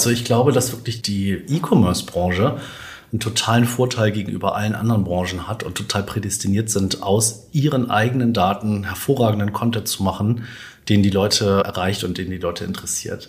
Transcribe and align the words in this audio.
also 0.00 0.10
ich 0.10 0.24
glaube, 0.24 0.52
dass 0.52 0.72
wirklich 0.72 1.02
die 1.02 1.32
E-Commerce-Branche 1.32 2.56
einen 3.12 3.20
totalen 3.20 3.66
Vorteil 3.66 4.12
gegenüber 4.12 4.56
allen 4.56 4.74
anderen 4.74 5.04
Branchen 5.04 5.46
hat 5.46 5.62
und 5.62 5.74
total 5.74 6.04
prädestiniert 6.04 6.70
sind, 6.70 7.02
aus 7.02 7.48
ihren 7.52 7.90
eigenen 7.90 8.32
Daten 8.32 8.84
hervorragenden 8.84 9.52
Content 9.52 9.88
zu 9.88 10.02
machen, 10.02 10.44
den 10.88 11.02
die 11.02 11.10
Leute 11.10 11.62
erreicht 11.66 12.02
und 12.04 12.16
den 12.16 12.30
die 12.30 12.38
Leute 12.38 12.64
interessiert. 12.64 13.28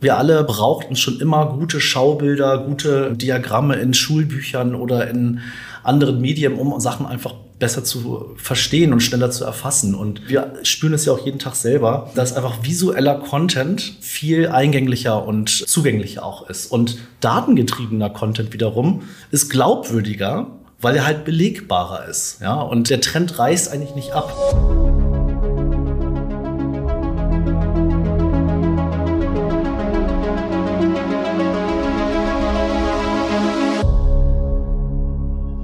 Wir 0.00 0.16
alle 0.16 0.44
brauchten 0.44 0.94
schon 0.94 1.18
immer 1.18 1.46
gute 1.46 1.80
Schaubilder, 1.80 2.58
gute 2.58 3.12
Diagramme 3.16 3.74
in 3.74 3.92
Schulbüchern 3.92 4.76
oder 4.76 5.10
in 5.10 5.40
anderen 5.82 6.20
Medien, 6.20 6.54
um 6.54 6.78
Sachen 6.78 7.06
einfach 7.06 7.34
besser 7.58 7.84
zu 7.84 8.34
verstehen 8.36 8.92
und 8.92 9.00
schneller 9.00 9.30
zu 9.30 9.44
erfassen. 9.44 9.94
Und 9.94 10.28
wir 10.28 10.54
spüren 10.62 10.94
es 10.94 11.04
ja 11.04 11.12
auch 11.12 11.24
jeden 11.24 11.38
Tag 11.38 11.54
selber, 11.54 12.10
dass 12.14 12.34
einfach 12.34 12.62
visueller 12.62 13.14
Content 13.16 13.96
viel 14.00 14.48
eingänglicher 14.48 15.26
und 15.26 15.48
zugänglicher 15.48 16.24
auch 16.24 16.48
ist. 16.48 16.66
Und 16.66 16.98
datengetriebener 17.20 18.10
Content 18.10 18.52
wiederum 18.52 19.02
ist 19.30 19.48
glaubwürdiger, 19.48 20.48
weil 20.80 20.96
er 20.96 21.06
halt 21.06 21.24
belegbarer 21.24 22.06
ist. 22.06 22.40
Ja, 22.42 22.60
und 22.60 22.90
der 22.90 23.00
Trend 23.00 23.38
reißt 23.38 23.72
eigentlich 23.72 23.94
nicht 23.94 24.12
ab. 24.12 25.05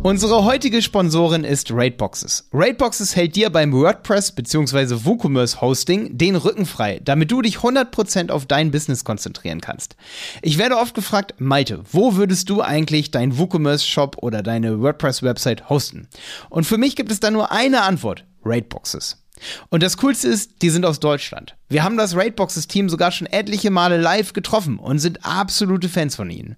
Unsere 0.05 0.45
heutige 0.45 0.83
Sponsorin 0.83 1.45
ist 1.45 1.70
Raidboxes. 1.70 2.48
Raidboxes 2.52 3.15
hält 3.15 3.37
dir 3.37 3.51
beim 3.51 3.73
WordPress 3.73 4.33
bzw. 4.33 5.05
WooCommerce 5.05 5.61
Hosting 5.61 6.19
den 6.19 6.34
Rücken 6.34 6.66
frei, 6.66 7.01
damit 7.05 7.30
du 7.30 7.41
dich 7.41 7.59
100% 7.59 8.30
auf 8.33 8.45
dein 8.47 8.73
Business 8.73 9.05
konzentrieren 9.05 9.61
kannst. 9.61 9.95
Ich 10.42 10.59
werde 10.59 10.78
oft 10.78 10.97
gefragt, 10.97 11.34
Malte, 11.38 11.84
wo 11.92 12.16
würdest 12.16 12.51
du 12.51 12.62
eigentlich 12.62 13.12
deinen 13.12 13.38
WooCommerce 13.38 13.87
Shop 13.87 14.16
oder 14.20 14.42
deine 14.42 14.81
WordPress 14.81 15.22
Website 15.22 15.69
hosten? 15.69 16.09
Und 16.50 16.64
für 16.64 16.78
mich 16.78 16.97
gibt 16.97 17.12
es 17.12 17.20
da 17.20 17.31
nur 17.31 17.53
eine 17.53 17.83
Antwort, 17.83 18.25
Raidboxes. 18.44 19.22
Und 19.70 19.83
das 19.83 19.97
Coolste 19.97 20.28
ist, 20.28 20.62
die 20.62 20.70
sind 20.70 20.84
aus 20.84 21.00
Deutschland. 21.00 21.56
Wir 21.69 21.84
haben 21.84 21.97
das 21.97 22.16
Raidboxes-Team 22.16 22.89
sogar 22.89 23.12
schon 23.12 23.27
etliche 23.27 23.70
Male 23.70 23.97
live 23.97 24.33
getroffen 24.33 24.78
und 24.78 24.98
sind 24.98 25.25
absolute 25.25 25.89
Fans 25.89 26.16
von 26.16 26.31
ihnen. 26.31 26.56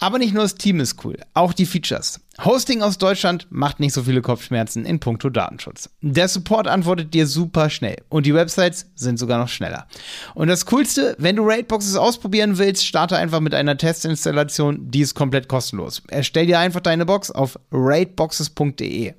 Aber 0.00 0.18
nicht 0.18 0.34
nur 0.34 0.42
das 0.42 0.56
Team 0.56 0.80
ist 0.80 1.04
cool, 1.04 1.16
auch 1.34 1.52
die 1.52 1.66
Features. 1.66 2.20
Hosting 2.44 2.82
aus 2.82 2.98
Deutschland 2.98 3.46
macht 3.50 3.78
nicht 3.78 3.92
so 3.92 4.02
viele 4.02 4.22
Kopfschmerzen 4.22 4.84
in 4.84 4.98
puncto 4.98 5.30
Datenschutz. 5.30 5.88
Der 6.00 6.26
Support 6.26 6.66
antwortet 6.66 7.14
dir 7.14 7.28
super 7.28 7.70
schnell 7.70 7.98
und 8.08 8.26
die 8.26 8.34
Websites 8.34 8.86
sind 8.96 9.18
sogar 9.18 9.38
noch 9.38 9.48
schneller. 9.48 9.86
Und 10.34 10.48
das 10.48 10.66
Coolste, 10.66 11.14
wenn 11.18 11.36
du 11.36 11.44
Raidboxes 11.46 11.94
ausprobieren 11.94 12.58
willst, 12.58 12.84
starte 12.84 13.16
einfach 13.16 13.40
mit 13.40 13.54
einer 13.54 13.78
Testinstallation, 13.78 14.90
die 14.90 15.00
ist 15.00 15.14
komplett 15.14 15.48
kostenlos. 15.48 16.02
Erstell 16.08 16.46
dir 16.46 16.58
einfach 16.58 16.80
deine 16.80 17.06
Box 17.06 17.30
auf 17.30 17.58
raidboxes.de. 17.70 19.14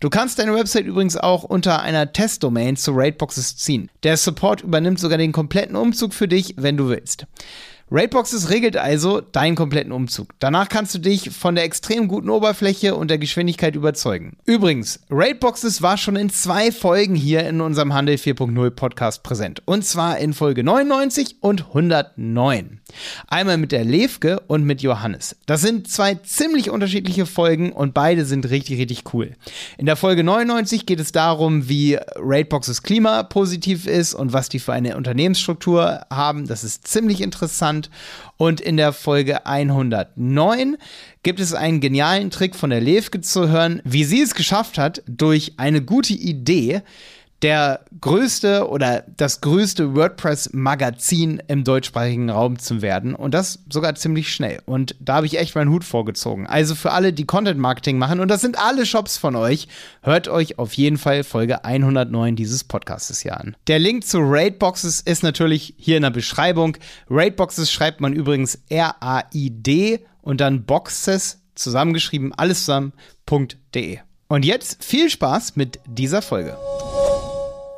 Du 0.00 0.10
kannst 0.10 0.38
deine 0.38 0.54
Website 0.54 0.86
übrigens 0.86 1.16
auch 1.16 1.44
unter 1.44 1.82
einer 1.82 2.12
Testdomain 2.12 2.76
zu 2.76 2.92
Raidboxes 2.94 3.56
ziehen. 3.56 3.90
Der 4.02 4.16
Support 4.16 4.62
übernimmt 4.62 4.98
sogar 4.98 5.18
den 5.18 5.32
kompletten 5.32 5.76
Umzug 5.76 6.14
für 6.14 6.28
dich, 6.28 6.54
wenn 6.58 6.76
du 6.76 6.88
willst. 6.88 7.26
Raidboxes 7.94 8.48
regelt 8.48 8.78
also 8.78 9.20
deinen 9.20 9.54
kompletten 9.54 9.92
Umzug. 9.92 10.28
Danach 10.38 10.70
kannst 10.70 10.94
du 10.94 10.98
dich 10.98 11.28
von 11.28 11.54
der 11.54 11.64
extrem 11.64 12.08
guten 12.08 12.30
Oberfläche 12.30 12.94
und 12.94 13.10
der 13.10 13.18
Geschwindigkeit 13.18 13.76
überzeugen. 13.76 14.38
Übrigens, 14.46 15.00
Raidboxes 15.10 15.82
war 15.82 15.98
schon 15.98 16.16
in 16.16 16.30
zwei 16.30 16.72
Folgen 16.72 17.14
hier 17.14 17.46
in 17.46 17.60
unserem 17.60 17.92
Handel 17.92 18.14
4.0 18.14 18.70
Podcast 18.70 19.22
präsent. 19.22 19.60
Und 19.66 19.84
zwar 19.84 20.16
in 20.16 20.32
Folge 20.32 20.64
99 20.64 21.36
und 21.40 21.66
109. 21.66 22.80
Einmal 23.28 23.58
mit 23.58 23.72
der 23.72 23.84
Levke 23.84 24.40
und 24.40 24.64
mit 24.64 24.80
Johannes. 24.80 25.36
Das 25.44 25.60
sind 25.60 25.86
zwei 25.86 26.14
ziemlich 26.14 26.70
unterschiedliche 26.70 27.26
Folgen 27.26 27.72
und 27.72 27.92
beide 27.92 28.24
sind 28.24 28.48
richtig, 28.48 28.78
richtig 28.78 29.12
cool. 29.12 29.32
In 29.76 29.84
der 29.84 29.96
Folge 29.96 30.24
99 30.24 30.86
geht 30.86 31.00
es 31.00 31.12
darum, 31.12 31.68
wie 31.68 31.98
Raidboxes 32.16 32.82
Klima 32.82 33.22
positiv 33.22 33.86
ist 33.86 34.14
und 34.14 34.32
was 34.32 34.48
die 34.48 34.60
für 34.60 34.72
eine 34.72 34.96
Unternehmensstruktur 34.96 36.06
haben. 36.10 36.46
Das 36.46 36.64
ist 36.64 36.88
ziemlich 36.88 37.20
interessant 37.20 37.81
genannt. 37.82 37.90
Und 38.36 38.60
in 38.60 38.76
der 38.76 38.92
Folge 38.92 39.46
109 39.46 40.76
gibt 41.22 41.38
es 41.38 41.54
einen 41.54 41.80
genialen 41.80 42.30
Trick 42.30 42.56
von 42.56 42.70
der 42.70 42.80
Levke 42.80 43.20
zu 43.20 43.48
hören, 43.48 43.80
wie 43.84 44.04
sie 44.04 44.20
es 44.20 44.34
geschafft 44.34 44.78
hat, 44.78 45.02
durch 45.06 45.54
eine 45.58 45.82
gute 45.82 46.14
Idee 46.14 46.82
der 47.42 47.80
größte 48.00 48.68
oder 48.68 49.04
das 49.16 49.40
größte 49.40 49.94
WordPress-Magazin 49.96 51.42
im 51.48 51.64
deutschsprachigen 51.64 52.30
Raum 52.30 52.58
zu 52.58 52.82
werden. 52.82 53.14
Und 53.14 53.34
das 53.34 53.58
sogar 53.68 53.96
ziemlich 53.96 54.32
schnell. 54.32 54.60
Und 54.64 54.94
da 55.00 55.16
habe 55.16 55.26
ich 55.26 55.38
echt 55.38 55.54
meinen 55.56 55.70
Hut 55.70 55.84
vorgezogen. 55.84 56.46
Also 56.46 56.74
für 56.74 56.92
alle, 56.92 57.12
die 57.12 57.26
Content-Marketing 57.26 57.98
machen, 57.98 58.20
und 58.20 58.28
das 58.28 58.40
sind 58.40 58.58
alle 58.58 58.86
Shops 58.86 59.16
von 59.18 59.34
euch, 59.34 59.66
hört 60.02 60.28
euch 60.28 60.58
auf 60.58 60.72
jeden 60.74 60.98
Fall 60.98 61.24
Folge 61.24 61.64
109 61.64 62.36
dieses 62.36 62.62
Podcasts 62.62 63.20
hier 63.20 63.38
an. 63.38 63.56
Der 63.66 63.80
Link 63.80 64.06
zu 64.06 64.18
Raidboxes 64.20 65.00
ist 65.00 65.22
natürlich 65.22 65.74
hier 65.76 65.96
in 65.96 66.02
der 66.02 66.10
Beschreibung. 66.10 66.76
Raidboxes 67.10 67.72
schreibt 67.72 68.00
man 68.00 68.12
übrigens 68.12 68.58
R-A-I-D 68.68 70.06
und 70.22 70.40
dann 70.40 70.64
Boxes 70.64 71.40
zusammengeschrieben, 71.56 72.32
alles 72.34 72.60
zusammen.de. 72.60 73.98
Und 74.28 74.44
jetzt 74.44 74.82
viel 74.82 75.10
Spaß 75.10 75.56
mit 75.56 75.78
dieser 75.86 76.22
Folge. 76.22 76.56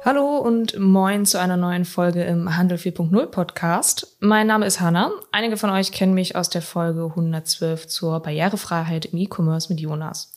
Hallo 0.06 0.36
und 0.36 0.78
moin 0.78 1.24
zu 1.24 1.40
einer 1.40 1.56
neuen 1.56 1.86
Folge 1.86 2.24
im 2.24 2.58
Handel 2.58 2.76
4.0 2.76 3.24
Podcast. 3.24 4.14
Mein 4.20 4.46
Name 4.46 4.66
ist 4.66 4.78
Hanna. 4.78 5.10
Einige 5.32 5.56
von 5.56 5.70
euch 5.70 5.92
kennen 5.92 6.12
mich 6.12 6.36
aus 6.36 6.50
der 6.50 6.60
Folge 6.60 7.06
112 7.06 7.86
zur 7.86 8.20
Barrierefreiheit 8.20 9.06
im 9.06 9.18
E-Commerce 9.18 9.72
mit 9.72 9.80
Jonas. 9.80 10.34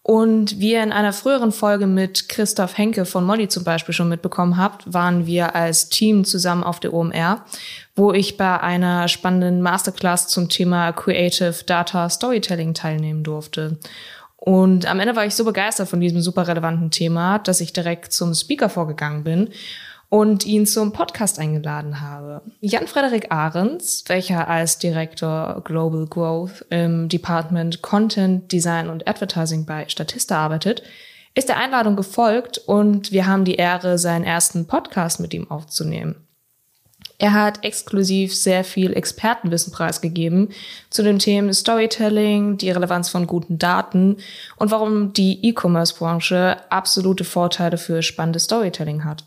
Und 0.00 0.60
wie 0.60 0.72
ihr 0.72 0.82
in 0.82 0.92
einer 0.92 1.12
früheren 1.12 1.52
Folge 1.52 1.86
mit 1.86 2.30
Christoph 2.30 2.78
Henke 2.78 3.04
von 3.04 3.26
Molly 3.26 3.48
zum 3.48 3.64
Beispiel 3.64 3.94
schon 3.94 4.08
mitbekommen 4.08 4.56
habt, 4.56 4.90
waren 4.90 5.26
wir 5.26 5.54
als 5.54 5.90
Team 5.90 6.24
zusammen 6.24 6.64
auf 6.64 6.80
der 6.80 6.94
OMR, 6.94 7.44
wo 7.94 8.12
ich 8.12 8.38
bei 8.38 8.60
einer 8.60 9.08
spannenden 9.08 9.60
Masterclass 9.60 10.28
zum 10.28 10.48
Thema 10.48 10.90
Creative 10.92 11.54
Data 11.66 12.08
Storytelling 12.08 12.72
teilnehmen 12.72 13.24
durfte. 13.24 13.76
Und 14.44 14.86
am 14.86 14.98
Ende 14.98 15.14
war 15.14 15.24
ich 15.24 15.36
so 15.36 15.44
begeistert 15.44 15.88
von 15.88 16.00
diesem 16.00 16.20
super 16.20 16.48
relevanten 16.48 16.90
Thema, 16.90 17.38
dass 17.38 17.60
ich 17.60 17.72
direkt 17.72 18.12
zum 18.12 18.34
Speaker 18.34 18.68
vorgegangen 18.68 19.22
bin 19.22 19.50
und 20.08 20.44
ihn 20.44 20.66
zum 20.66 20.92
Podcast 20.92 21.38
eingeladen 21.38 22.00
habe. 22.00 22.42
Jan-Frederik 22.60 23.30
Ahrens, 23.30 24.02
welcher 24.08 24.48
als 24.48 24.78
Direktor 24.78 25.62
Global 25.62 26.06
Growth 26.06 26.66
im 26.70 27.08
Department 27.08 27.82
Content, 27.82 28.50
Design 28.50 28.88
und 28.88 29.06
Advertising 29.06 29.64
bei 29.64 29.88
Statista 29.88 30.38
arbeitet, 30.38 30.82
ist 31.36 31.48
der 31.48 31.58
Einladung 31.58 31.94
gefolgt 31.94 32.58
und 32.58 33.12
wir 33.12 33.28
haben 33.28 33.44
die 33.44 33.54
Ehre, 33.54 33.96
seinen 33.96 34.24
ersten 34.24 34.66
Podcast 34.66 35.20
mit 35.20 35.32
ihm 35.34 35.48
aufzunehmen. 35.52 36.16
Er 37.22 37.34
hat 37.34 37.62
exklusiv 37.62 38.34
sehr 38.34 38.64
viel 38.64 38.94
Expertenwissen 38.94 39.72
preisgegeben 39.72 40.48
zu 40.90 41.04
den 41.04 41.20
Themen 41.20 41.54
Storytelling, 41.54 42.58
die 42.58 42.72
Relevanz 42.72 43.10
von 43.10 43.28
guten 43.28 43.60
Daten 43.60 44.16
und 44.56 44.72
warum 44.72 45.12
die 45.12 45.38
E-Commerce-Branche 45.46 46.56
absolute 46.68 47.22
Vorteile 47.22 47.78
für 47.78 48.02
spannendes 48.02 48.46
Storytelling 48.46 49.04
hat. 49.04 49.24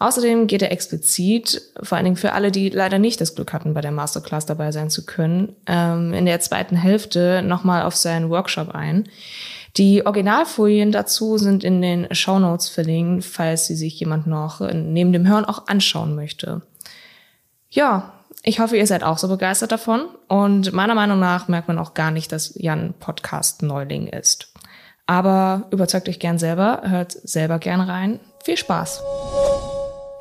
Außerdem 0.00 0.48
geht 0.48 0.62
er 0.62 0.72
explizit, 0.72 1.62
vor 1.80 1.96
allen 1.96 2.06
Dingen 2.06 2.16
für 2.16 2.32
alle, 2.32 2.50
die 2.50 2.70
leider 2.70 2.98
nicht 2.98 3.20
das 3.20 3.36
Glück 3.36 3.52
hatten, 3.52 3.72
bei 3.72 3.82
der 3.82 3.92
Masterclass 3.92 4.44
dabei 4.44 4.72
sein 4.72 4.90
zu 4.90 5.06
können, 5.06 5.54
ähm, 5.68 6.12
in 6.14 6.26
der 6.26 6.40
zweiten 6.40 6.74
Hälfte 6.74 7.40
nochmal 7.44 7.82
auf 7.82 7.94
seinen 7.94 8.30
Workshop 8.30 8.70
ein. 8.70 9.08
Die 9.76 10.04
Originalfolien 10.04 10.90
dazu 10.90 11.38
sind 11.38 11.62
in 11.62 11.80
den 11.82 12.12
Show 12.12 12.40
Notes 12.40 12.68
verlinkt, 12.68 13.24
falls 13.24 13.68
sie 13.68 13.76
sich 13.76 14.00
jemand 14.00 14.26
noch 14.26 14.60
neben 14.60 15.12
dem 15.12 15.28
Hören 15.28 15.44
auch 15.44 15.68
anschauen 15.68 16.16
möchte. 16.16 16.62
Ja, 17.74 18.12
ich 18.42 18.60
hoffe, 18.60 18.76
ihr 18.76 18.86
seid 18.86 19.02
auch 19.02 19.16
so 19.16 19.28
begeistert 19.28 19.72
davon. 19.72 20.02
Und 20.28 20.74
meiner 20.74 20.94
Meinung 20.94 21.18
nach 21.18 21.48
merkt 21.48 21.68
man 21.68 21.78
auch 21.78 21.94
gar 21.94 22.10
nicht, 22.10 22.30
dass 22.30 22.52
Jan 22.54 22.92
Podcast 23.00 23.62
Neuling 23.62 24.08
ist. 24.08 24.52
Aber 25.06 25.68
überzeugt 25.70 26.06
euch 26.06 26.18
gern 26.18 26.38
selber, 26.38 26.82
hört 26.84 27.12
selber 27.12 27.58
gern 27.58 27.80
rein. 27.80 28.20
Viel 28.44 28.58
Spaß. 28.58 29.02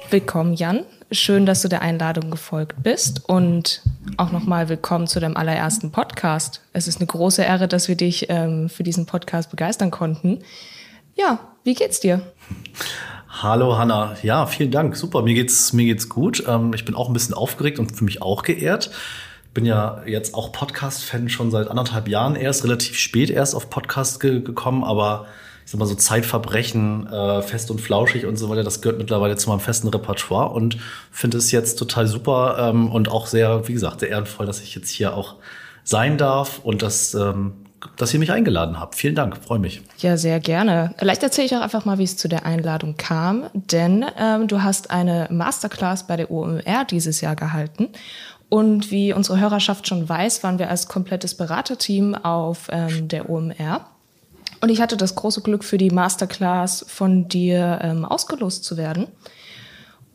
Willkommen, 0.09 0.53
Jan. 0.53 0.85
Schön, 1.11 1.45
dass 1.45 1.61
du 1.61 1.67
der 1.67 1.81
Einladung 1.81 2.31
gefolgt 2.31 2.83
bist 2.83 3.27
und 3.27 3.81
auch 4.15 4.31
nochmal 4.31 4.69
willkommen 4.69 5.07
zu 5.07 5.19
deinem 5.19 5.35
allerersten 5.35 5.91
Podcast. 5.91 6.61
Es 6.71 6.87
ist 6.87 6.99
eine 6.99 7.07
große 7.07 7.43
Ehre, 7.43 7.67
dass 7.67 7.89
wir 7.89 7.97
dich 7.97 8.27
ähm, 8.29 8.69
für 8.69 8.83
diesen 8.83 9.05
Podcast 9.05 9.49
begeistern 9.49 9.91
konnten. 9.91 10.39
Ja, 11.15 11.39
wie 11.65 11.73
geht's 11.73 11.99
dir? 11.99 12.21
Hallo 13.33 13.77
Hanna, 13.77 14.17
ja, 14.23 14.45
vielen 14.45 14.71
Dank. 14.71 14.97
Super, 14.97 15.21
mir 15.21 15.33
geht's 15.33 15.71
mir 15.71 15.85
geht's 15.85 16.09
gut. 16.09 16.43
Ähm, 16.47 16.73
ich 16.75 16.83
bin 16.83 16.95
auch 16.95 17.07
ein 17.07 17.13
bisschen 17.13 17.33
aufgeregt 17.33 17.79
und 17.79 17.95
für 17.95 18.03
mich 18.03 18.21
auch 18.21 18.43
geehrt. 18.43 18.91
Bin 19.53 19.65
ja 19.65 20.03
jetzt 20.05 20.35
auch 20.35 20.51
Podcast-Fan 20.51 21.29
schon 21.29 21.49
seit 21.49 21.69
anderthalb 21.69 22.09
Jahren 22.09 22.35
erst, 22.35 22.65
relativ 22.65 22.99
spät 22.99 23.29
erst 23.29 23.55
auf 23.55 23.69
Podcast 23.69 24.19
ge 24.19 24.41
gekommen, 24.41 24.83
aber 24.83 25.27
ich 25.65 25.71
sag 25.71 25.79
mal 25.79 25.85
so 25.85 25.95
Zeitverbrechen, 25.95 27.07
äh, 27.07 27.41
fest 27.41 27.71
und 27.71 27.79
flauschig 27.79 28.25
und 28.25 28.35
so 28.35 28.49
weiter, 28.49 28.63
das 28.63 28.81
gehört 28.81 28.99
mittlerweile 28.99 29.37
zu 29.37 29.49
meinem 29.49 29.61
festen 29.61 29.87
Repertoire 29.87 30.51
und 30.51 30.77
finde 31.09 31.37
es 31.37 31.51
jetzt 31.51 31.79
total 31.79 32.07
super 32.07 32.57
ähm, 32.59 32.91
und 32.91 33.09
auch 33.09 33.27
sehr, 33.27 33.67
wie 33.69 33.73
gesagt, 33.73 34.01
sehr 34.01 34.09
ehrenvoll, 34.09 34.45
dass 34.45 34.61
ich 34.61 34.75
jetzt 34.75 34.89
hier 34.89 35.15
auch 35.15 35.37
sein 35.85 36.17
darf 36.17 36.59
und 36.59 36.81
das 36.81 37.13
ähm, 37.13 37.53
dass 37.97 38.13
ihr 38.13 38.19
mich 38.19 38.31
eingeladen 38.31 38.79
habt. 38.79 38.95
Vielen 38.95 39.15
Dank, 39.15 39.37
freue 39.37 39.59
mich. 39.59 39.81
Ja, 39.99 40.17
sehr 40.17 40.39
gerne. 40.39 40.93
Vielleicht 40.97 41.23
erzähle 41.23 41.45
ich 41.45 41.55
auch 41.55 41.61
einfach 41.61 41.85
mal, 41.85 41.97
wie 41.97 42.03
es 42.03 42.17
zu 42.17 42.27
der 42.27 42.45
Einladung 42.45 42.97
kam, 42.97 43.45
denn 43.53 44.05
ähm, 44.17 44.47
du 44.47 44.63
hast 44.63 44.91
eine 44.91 45.27
Masterclass 45.31 46.07
bei 46.07 46.17
der 46.17 46.31
OMR 46.31 46.85
dieses 46.89 47.21
Jahr 47.21 47.35
gehalten. 47.35 47.89
Und 48.49 48.91
wie 48.91 49.13
unsere 49.13 49.39
Hörerschaft 49.39 49.87
schon 49.87 50.09
weiß, 50.09 50.43
waren 50.43 50.59
wir 50.59 50.69
als 50.69 50.87
komplettes 50.87 51.35
Beraterteam 51.35 52.15
auf 52.15 52.67
ähm, 52.69 53.07
der 53.07 53.29
OMR. 53.29 53.85
Und 54.59 54.69
ich 54.69 54.81
hatte 54.81 54.97
das 54.97 55.15
große 55.15 55.41
Glück, 55.41 55.63
für 55.63 55.77
die 55.77 55.89
Masterclass 55.89 56.85
von 56.87 57.27
dir 57.27 57.79
ähm, 57.81 58.05
ausgelost 58.05 58.63
zu 58.63 58.77
werden. 58.77 59.07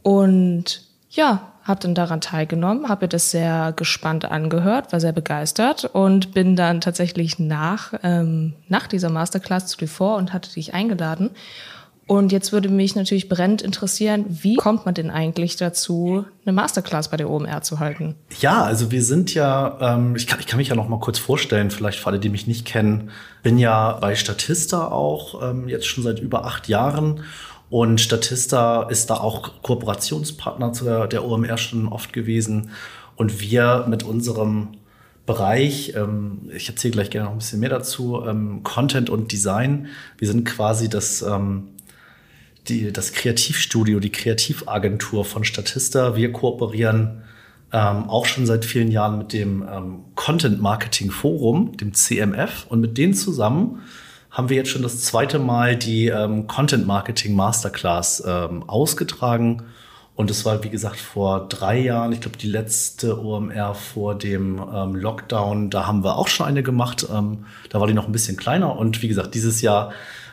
Und 0.02 0.82
ja, 1.10 1.52
habe 1.66 1.80
dann 1.80 1.94
daran 1.94 2.20
teilgenommen, 2.20 2.88
habe 2.88 3.06
mir 3.06 3.08
das 3.08 3.30
sehr 3.30 3.72
gespannt 3.74 4.24
angehört, 4.24 4.92
war 4.92 5.00
sehr 5.00 5.12
begeistert 5.12 5.84
und 5.84 6.32
bin 6.32 6.54
dann 6.54 6.80
tatsächlich 6.80 7.38
nach, 7.38 7.92
ähm, 8.02 8.54
nach 8.68 8.86
dieser 8.86 9.10
Masterclass 9.10 9.66
zu 9.66 9.76
dir 9.76 9.88
vor 9.88 10.16
und 10.16 10.32
hatte 10.32 10.52
dich 10.52 10.74
eingeladen. 10.74 11.30
Und 12.08 12.30
jetzt 12.30 12.52
würde 12.52 12.68
mich 12.68 12.94
natürlich 12.94 13.28
brennend 13.28 13.62
interessieren, 13.62 14.26
wie 14.28 14.54
kommt 14.54 14.84
man 14.86 14.94
denn 14.94 15.10
eigentlich 15.10 15.56
dazu, 15.56 16.24
eine 16.44 16.52
Masterclass 16.52 17.10
bei 17.10 17.16
der 17.16 17.28
OMR 17.28 17.62
zu 17.62 17.80
halten? 17.80 18.14
Ja, 18.38 18.62
also 18.62 18.92
wir 18.92 19.02
sind 19.02 19.34
ja, 19.34 19.76
ähm, 19.80 20.14
ich, 20.14 20.28
kann, 20.28 20.38
ich 20.38 20.46
kann 20.46 20.58
mich 20.58 20.68
ja 20.68 20.76
noch 20.76 20.88
mal 20.88 21.00
kurz 21.00 21.18
vorstellen, 21.18 21.72
vielleicht 21.72 21.98
für 21.98 22.06
alle, 22.06 22.20
die 22.20 22.28
mich 22.28 22.46
nicht 22.46 22.64
kennen, 22.64 23.10
bin 23.42 23.58
ja 23.58 23.94
bei 23.94 24.14
Statista 24.14 24.86
auch 24.86 25.42
ähm, 25.42 25.68
jetzt 25.68 25.86
schon 25.86 26.04
seit 26.04 26.20
über 26.20 26.44
acht 26.44 26.68
Jahren 26.68 27.24
und 27.68 28.00
Statista 28.00 28.84
ist 28.84 29.10
da 29.10 29.16
auch 29.16 29.62
Kooperationspartner 29.62 30.72
der, 30.82 31.06
der 31.08 31.24
OMR 31.24 31.58
schon 31.58 31.88
oft 31.88 32.12
gewesen. 32.12 32.70
Und 33.16 33.40
wir 33.40 33.86
mit 33.88 34.02
unserem 34.02 34.68
Bereich, 35.24 35.94
ähm, 35.96 36.50
ich 36.54 36.68
erzähle 36.68 36.92
gleich 36.92 37.10
gerne 37.10 37.26
noch 37.26 37.32
ein 37.32 37.38
bisschen 37.38 37.58
mehr 37.58 37.70
dazu, 37.70 38.22
ähm, 38.24 38.62
Content 38.62 39.10
und 39.10 39.32
Design. 39.32 39.88
Wir 40.18 40.28
sind 40.28 40.44
quasi 40.44 40.88
das, 40.88 41.22
ähm, 41.22 41.68
die, 42.68 42.92
das 42.92 43.12
Kreativstudio, 43.12 43.98
die 43.98 44.12
Kreativagentur 44.12 45.24
von 45.24 45.42
Statista. 45.42 46.14
Wir 46.14 46.32
kooperieren 46.32 47.22
ähm, 47.72 48.08
auch 48.08 48.26
schon 48.26 48.46
seit 48.46 48.64
vielen 48.64 48.92
Jahren 48.92 49.18
mit 49.18 49.32
dem 49.32 49.66
ähm, 49.68 50.04
Content 50.14 50.60
Marketing 50.60 51.10
Forum, 51.10 51.76
dem 51.76 51.92
CMF. 51.92 52.66
Und 52.68 52.80
mit 52.80 52.96
denen 52.96 53.14
zusammen 53.14 53.80
haben 54.36 54.50
wir 54.50 54.56
jetzt 54.58 54.68
schon 54.68 54.82
das 54.82 55.00
zweite 55.00 55.38
Mal 55.38 55.76
die 55.76 56.08
ähm, 56.08 56.46
Content 56.46 56.86
Marketing 56.86 57.34
Masterclass 57.34 58.22
ähm, 58.26 58.68
ausgetragen. 58.68 59.62
Und 60.14 60.30
es 60.30 60.44
war, 60.44 60.62
wie 60.62 60.68
gesagt, 60.68 60.98
vor 60.98 61.48
drei 61.48 61.78
Jahren, 61.78 62.12
ich 62.12 62.20
glaube, 62.20 62.36
die 62.36 62.46
letzte 62.46 63.18
OMR 63.18 63.74
vor 63.74 64.14
dem 64.14 64.62
ähm, 64.74 64.94
Lockdown, 64.94 65.70
da 65.70 65.86
haben 65.86 66.04
wir 66.04 66.18
auch 66.18 66.28
schon 66.28 66.44
eine 66.44 66.62
gemacht. 66.62 67.06
Ähm, 67.10 67.46
da 67.70 67.80
war 67.80 67.86
die 67.86 67.94
noch 67.94 68.04
ein 68.04 68.12
bisschen 68.12 68.36
kleiner. 68.36 68.76
Und 68.76 69.00
wie 69.00 69.08
gesagt, 69.08 69.34
dieses 69.34 69.62
Jahr 69.62 69.92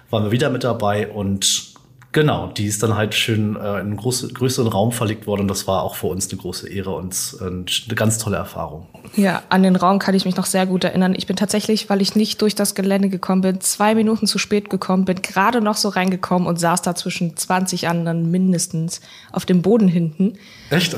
waren 0.09 0.25
wir 0.25 0.31
wieder 0.31 0.49
mit 0.49 0.65
dabei 0.65 1.07
und 1.07 1.72
Genau, 2.13 2.47
die 2.47 2.67
ist 2.67 2.83
dann 2.83 2.95
halt 2.95 3.15
schön 3.15 3.55
äh, 3.55 3.59
in 3.59 3.65
einen 3.65 3.97
groß, 3.97 4.35
größeren 4.35 4.67
Raum 4.67 4.91
verlegt 4.91 5.25
worden 5.25 5.41
und 5.41 5.47
das 5.47 5.65
war 5.65 5.81
auch 5.81 5.95
für 5.95 6.07
uns 6.07 6.29
eine 6.31 6.39
große 6.39 6.69
Ehre 6.69 6.91
und 6.91 7.35
äh, 7.41 7.45
eine 7.45 7.95
ganz 7.95 8.19
tolle 8.19 8.37
Erfahrung. 8.37 8.85
Ja, 9.15 9.41
an 9.49 9.63
den 9.63 9.75
Raum 9.75 9.97
kann 9.97 10.13
ich 10.13 10.23
mich 10.23 10.35
noch 10.35 10.45
sehr 10.45 10.67
gut 10.67 10.83
erinnern. 10.83 11.15
Ich 11.17 11.25
bin 11.25 11.35
tatsächlich, 11.35 11.89
weil 11.89 12.01
ich 12.03 12.15
nicht 12.15 12.39
durch 12.43 12.53
das 12.53 12.75
Gelände 12.75 13.09
gekommen 13.09 13.41
bin, 13.41 13.61
zwei 13.61 13.95
Minuten 13.95 14.27
zu 14.27 14.37
spät 14.37 14.69
gekommen, 14.69 15.05
bin 15.05 15.23
gerade 15.23 15.59
noch 15.59 15.75
so 15.75 15.89
reingekommen 15.89 16.47
und 16.47 16.59
saß 16.59 16.83
da 16.83 16.93
zwischen 16.93 17.35
20 17.35 17.87
anderen 17.87 18.29
mindestens 18.29 19.01
auf 19.31 19.47
dem 19.47 19.63
Boden 19.63 19.87
hinten. 19.87 20.33
Echt? 20.69 20.95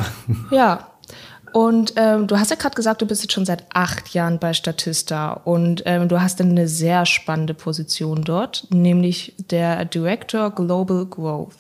Ja, 0.52 0.88
und 1.56 1.94
ähm, 1.96 2.28
du 2.28 2.38
hast 2.38 2.50
ja 2.50 2.58
gerade 2.58 2.76
gesagt, 2.76 3.02
du 3.02 3.06
bist 3.06 3.22
jetzt 3.22 3.32
schon 3.32 3.46
seit 3.46 3.64
acht 3.74 4.10
Jahren 4.10 4.40
bei 4.40 4.52
Statista 4.52 5.32
und 5.32 5.84
ähm, 5.86 6.10
du 6.10 6.20
hast 6.20 6.42
eine 6.42 6.68
sehr 6.68 7.06
spannende 7.06 7.54
Position 7.54 8.26
dort, 8.26 8.68
nämlich 8.72 9.36
der 9.52 9.86
Director 9.86 10.52
Global 10.52 11.06
Growth. 11.06 11.56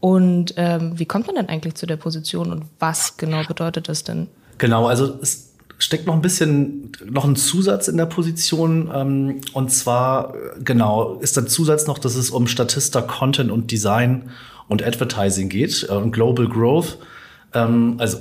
Und 0.00 0.54
ähm, 0.56 0.98
wie 0.98 1.06
kommt 1.06 1.28
man 1.28 1.36
denn 1.36 1.48
eigentlich 1.48 1.76
zu 1.76 1.86
der 1.86 1.94
Position 1.94 2.50
und 2.50 2.64
was 2.80 3.16
genau 3.16 3.44
bedeutet 3.44 3.88
das 3.88 4.02
denn? 4.02 4.26
Genau, 4.58 4.88
also 4.88 5.16
es 5.22 5.52
steckt 5.78 6.08
noch 6.08 6.14
ein 6.14 6.22
bisschen, 6.22 6.90
noch 7.08 7.24
ein 7.24 7.36
Zusatz 7.36 7.86
in 7.86 7.96
der 7.96 8.06
Position. 8.06 8.90
Ähm, 8.92 9.40
und 9.52 9.70
zwar, 9.70 10.34
genau, 10.64 11.14
ist 11.20 11.36
der 11.36 11.46
Zusatz 11.46 11.86
noch, 11.86 11.98
dass 12.00 12.16
es 12.16 12.30
um 12.30 12.48
Statista 12.48 13.02
Content 13.02 13.52
und 13.52 13.70
Design 13.70 14.30
und 14.66 14.84
Advertising 14.84 15.48
geht 15.48 15.86
äh, 15.88 15.92
und 15.92 16.10
Global 16.10 16.48
Growth. 16.48 16.98
Ähm, 17.54 17.94
also 17.98 18.18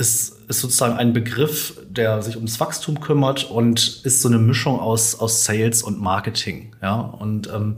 ist, 0.00 0.38
ist 0.48 0.60
sozusagen 0.60 0.96
ein 0.96 1.12
Begriff, 1.12 1.78
der 1.88 2.22
sich 2.22 2.36
ums 2.36 2.58
Wachstum 2.58 3.00
kümmert 3.00 3.44
und 3.44 4.00
ist 4.04 4.22
so 4.22 4.28
eine 4.28 4.38
Mischung 4.38 4.80
aus, 4.80 5.20
aus 5.20 5.44
Sales 5.44 5.82
und 5.82 6.00
Marketing. 6.00 6.74
Ja, 6.82 7.00
und 7.00 7.48
ähm, 7.52 7.76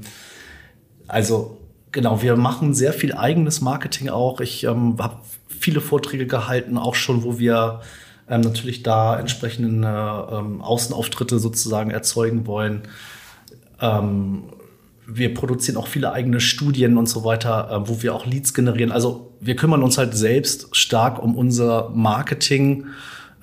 also 1.09 1.59
genau, 1.91 2.23
wir 2.23 2.37
machen 2.37 2.75
sehr 2.75 2.93
viel 2.93 3.13
eigenes 3.13 3.61
Marketing 3.61 4.09
auch. 4.09 4.41
Ich 4.41 4.65
ähm, 4.65 4.97
habe 4.99 5.19
viele 5.49 5.81
Vorträge 5.81 6.27
gehalten, 6.27 6.79
auch 6.79 6.95
schon, 6.95 7.25
wo 7.25 7.39
wir 7.39 7.81
ähm, 8.29 8.41
natürlich 8.41 8.83
da 8.83 9.19
entsprechende 9.19 10.29
ähm, 10.31 10.63
Außenauftritte 10.63 11.39
sozusagen 11.39 11.91
erzeugen 11.91 12.47
wollen. 12.47 12.83
Ähm, 13.81 14.45
wir 15.07 15.35
produzieren 15.35 15.77
auch 15.77 15.89
viele 15.89 16.13
eigene 16.13 16.41
Studien 16.41 16.97
und 16.97 17.09
so 17.09 17.25
weiter, 17.25 17.71
äh, 17.71 17.89
wo 17.89 18.03
wir 18.03 18.15
auch 18.15 18.27
Leads 18.27 18.55
generieren. 18.55 18.93
Also 18.93 19.33
wir 19.41 19.57
kümmern 19.57 19.83
uns 19.83 19.99
halt 19.99 20.17
selbst 20.17 20.75
stark 20.77 21.23
um 21.23 21.37
unser 21.37 21.91
Marketing 21.91 22.87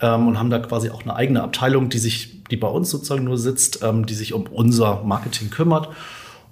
ähm, 0.01 0.27
und 0.27 0.39
haben 0.39 0.49
da 0.49 0.59
quasi 0.59 0.89
auch 0.89 1.03
eine 1.03 1.15
eigene 1.15 1.43
Abteilung, 1.43 1.89
die 1.89 1.99
sich, 1.99 2.43
die 2.45 2.57
bei 2.57 2.67
uns 2.67 2.89
sozusagen 2.89 3.25
nur 3.25 3.37
sitzt, 3.37 3.83
ähm, 3.83 4.05
die 4.05 4.13
sich 4.13 4.33
um 4.33 4.47
unser 4.47 5.03
Marketing 5.03 5.49
kümmert. 5.49 5.89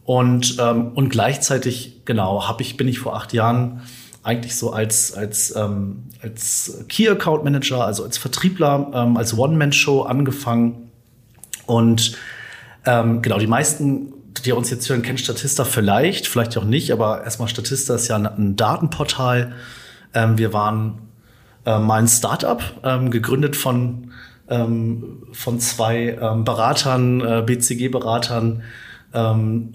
Und, 0.03 0.57
ähm, 0.59 0.91
und 0.93 1.09
gleichzeitig, 1.09 2.01
genau, 2.05 2.47
habe 2.47 2.61
ich, 2.61 2.77
bin 2.77 2.87
ich 2.87 2.99
vor 2.99 3.15
acht 3.15 3.33
Jahren 3.33 3.81
eigentlich 4.23 4.55
so 4.55 4.71
als, 4.71 5.13
als, 5.13 5.55
ähm, 5.55 6.03
als 6.21 6.85
Key 6.89 7.07
Account 7.09 7.45
Manager, 7.45 7.85
also 7.85 8.03
als 8.03 8.17
Vertriebler, 8.17 8.91
ähm, 8.93 9.17
als 9.17 9.37
One-Man-Show 9.37 10.01
angefangen. 10.01 10.89
Und 11.65 12.17
ähm, 12.85 13.21
genau, 13.21 13.37
die 13.37 13.47
meisten 13.47 14.13
die 14.41 14.51
uns 14.51 14.69
jetzt 14.69 14.89
hören, 14.89 15.01
kennen 15.01 15.17
Statista 15.17 15.65
vielleicht, 15.65 16.27
vielleicht 16.27 16.57
auch 16.57 16.63
nicht, 16.63 16.91
aber 16.91 17.23
erstmal 17.23 17.47
Statista 17.47 17.95
ist 17.95 18.07
ja 18.07 18.17
ein 18.17 18.55
Datenportal. 18.55 19.53
Ähm, 20.13 20.37
wir 20.37 20.53
waren 20.53 20.99
äh, 21.65 21.79
mal 21.79 21.99
ein 21.99 22.07
Startup, 22.07 22.61
ähm, 22.83 23.11
gegründet 23.11 23.55
von, 23.55 24.11
ähm, 24.49 25.23
von 25.33 25.59
zwei 25.59 26.17
ähm, 26.21 26.43
Beratern, 26.43 27.21
äh, 27.21 27.43
BCG-Beratern 27.45 28.63
ähm, 29.13 29.73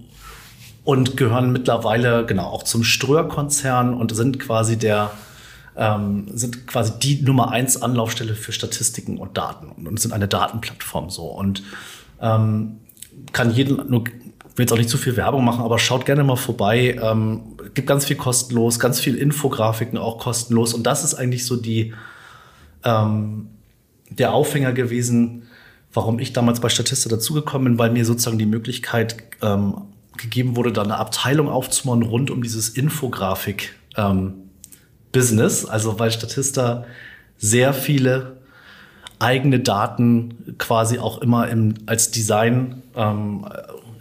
und 0.84 1.16
gehören 1.16 1.52
mittlerweile 1.52 2.26
genau 2.26 2.46
auch 2.46 2.62
zum 2.62 2.82
Ströer-Konzern 2.84 3.94
und 3.94 4.14
sind 4.14 4.40
quasi 4.40 4.78
der 4.78 5.10
ähm, 5.74 6.26
sind 6.34 6.66
quasi 6.66 6.92
die 6.98 7.22
Nummer 7.22 7.50
eins 7.50 7.80
Anlaufstelle 7.80 8.34
für 8.34 8.52
Statistiken 8.52 9.16
und 9.16 9.38
Daten 9.38 9.86
und 9.86 9.98
sind 9.98 10.12
eine 10.12 10.28
Datenplattform 10.28 11.08
so 11.08 11.24
und 11.24 11.62
kann 13.32 13.50
jeden 13.50 13.90
nur 13.90 14.04
will 14.56 14.64
jetzt 14.64 14.72
auch 14.72 14.78
nicht 14.78 14.90
zu 14.90 14.98
viel 14.98 15.16
Werbung 15.16 15.44
machen, 15.44 15.64
aber 15.64 15.78
schaut 15.78 16.04
gerne 16.04 16.24
mal 16.24 16.36
vorbei. 16.36 16.98
Ähm, 17.02 17.40
gibt 17.74 17.88
ganz 17.88 18.04
viel 18.04 18.16
kostenlos, 18.16 18.78
ganz 18.78 19.00
viel 19.00 19.16
Infografiken 19.16 19.98
auch 19.98 20.18
kostenlos. 20.18 20.74
Und 20.74 20.84
das 20.84 21.04
ist 21.04 21.14
eigentlich 21.14 21.46
so 21.46 21.56
die, 21.56 21.94
ähm, 22.84 23.48
der 24.10 24.34
Aufhänger 24.34 24.72
gewesen, 24.72 25.44
warum 25.92 26.18
ich 26.18 26.32
damals 26.32 26.60
bei 26.60 26.68
Statista 26.68 27.08
dazugekommen 27.08 27.72
bin, 27.72 27.78
weil 27.78 27.90
mir 27.90 28.04
sozusagen 28.04 28.38
die 28.38 28.46
Möglichkeit 28.46 29.16
ähm, 29.40 29.74
gegeben 30.16 30.56
wurde, 30.56 30.72
da 30.72 30.82
eine 30.82 30.98
Abteilung 30.98 31.48
aufzubauen 31.48 32.02
rund 32.02 32.30
um 32.30 32.42
dieses 32.42 32.70
Infografik-Business. 32.70 35.64
Ähm, 35.64 35.70
also 35.70 35.98
weil 35.98 36.10
Statista 36.10 36.84
sehr 37.38 37.72
viele 37.72 38.41
eigene 39.22 39.60
Daten 39.60 40.56
quasi 40.58 40.98
auch 40.98 41.18
immer 41.18 41.48
im, 41.48 41.74
als 41.86 42.10
Design 42.10 42.82
ähm, 42.96 43.46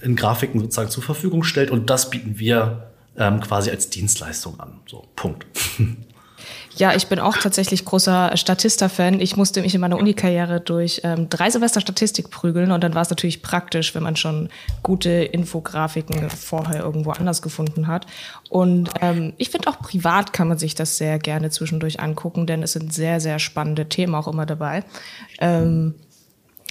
in 0.02 0.16
Grafiken 0.16 0.60
sozusagen 0.60 0.90
zur 0.90 1.04
Verfügung 1.04 1.44
stellt 1.44 1.72
und 1.72 1.90
das 1.90 2.10
bieten 2.10 2.40
wir 2.40 2.88
ähm, 3.18 3.40
quasi 3.40 3.70
als 3.70 3.90
Dienstleistung 3.90 4.60
an. 4.60 4.80
So, 4.88 5.06
Punkt. 5.16 5.46
Ja, 6.78 6.96
ich 6.96 7.08
bin 7.08 7.20
auch 7.20 7.38
tatsächlich 7.38 7.86
großer 7.86 8.36
Statista-Fan. 8.36 9.20
Ich 9.20 9.36
musste 9.36 9.62
mich 9.62 9.76
in 9.76 9.82
meiner 9.82 9.98
Unikarriere 9.98 10.62
durch 10.62 11.02
ähm, 11.04 11.30
drei 11.30 11.50
Semester 11.50 11.82
Statistik 11.82 12.30
prügeln 12.30 12.72
und 12.72 12.84
dann 12.84 12.94
war 12.96 13.02
es 13.02 13.10
natürlich 13.10 13.42
praktisch, 13.42 13.94
wenn 13.94 14.04
man 14.04 14.16
schon 14.16 14.50
gute 14.82 15.10
Infografiken 15.10 16.30
vorher 16.30 16.82
irgendwo 16.82 17.12
anders 17.12 17.42
gefunden 17.42 17.88
hat. 17.88 18.08
Und 18.50 18.90
ähm, 19.02 19.34
ich 19.38 19.50
finde 19.50 19.70
auch 19.70 19.80
privat 19.80 20.34
kann 20.34 20.48
man 20.48 20.58
sich 20.58 20.76
das 20.76 20.98
sehr 20.98 21.20
gerne 21.20 21.50
zwischendurch 21.50 22.00
angucken, 22.00 22.48
denn 22.48 22.64
es 22.64 22.74
sind 22.74 22.94
sehr, 22.94 23.20
sehr 23.20 23.40
spannende 23.40 23.90
Themen 23.90 24.16
auch 24.16 24.28
immer 24.28 24.46
dabei. 24.46 24.84
Ähm, 25.40 25.96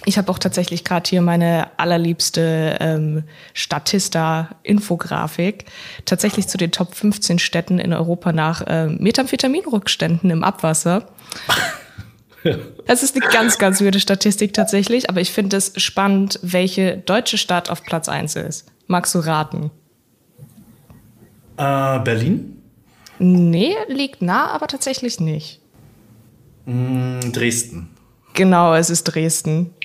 Ich 0.05 0.17
habe 0.17 0.31
auch 0.31 0.39
tatsächlich 0.39 0.83
gerade 0.83 1.07
hier 1.07 1.21
meine 1.21 1.67
allerliebste 1.77 2.77
ähm, 2.79 3.23
Statista-Infografik. 3.53 5.65
Tatsächlich 6.05 6.47
zu 6.47 6.57
den 6.57 6.71
Top 6.71 6.95
15 6.95 7.37
Städten 7.37 7.77
in 7.77 7.93
Europa 7.93 8.31
nach 8.31 8.63
ähm, 8.67 8.97
Methamphetaminrückständen 8.99 10.29
im 10.29 10.43
Abwasser. 10.43 11.07
Es 12.87 13.03
ist 13.03 13.15
eine 13.15 13.31
ganz, 13.31 13.59
ganz 13.59 13.81
weirde 13.81 13.99
Statistik 13.99 14.55
tatsächlich, 14.55 15.11
aber 15.11 15.21
ich 15.21 15.31
finde 15.31 15.57
es 15.57 15.73
spannend, 15.77 16.39
welche 16.41 16.97
deutsche 16.97 17.37
Stadt 17.37 17.69
auf 17.69 17.83
Platz 17.83 18.09
1 18.09 18.35
ist. 18.35 18.65
Magst 18.87 19.13
du 19.13 19.19
raten? 19.19 19.69
Äh, 21.57 21.99
Berlin? 21.99 22.63
Nee, 23.19 23.75
liegt 23.87 24.23
nah, 24.23 24.47
aber 24.47 24.65
tatsächlich 24.65 25.19
nicht. 25.19 25.61
Mm, 26.65 27.19
Dresden. 27.31 27.91
Genau, 28.33 28.73
es 28.73 28.89
ist 28.89 29.03
Dresden. 29.03 29.75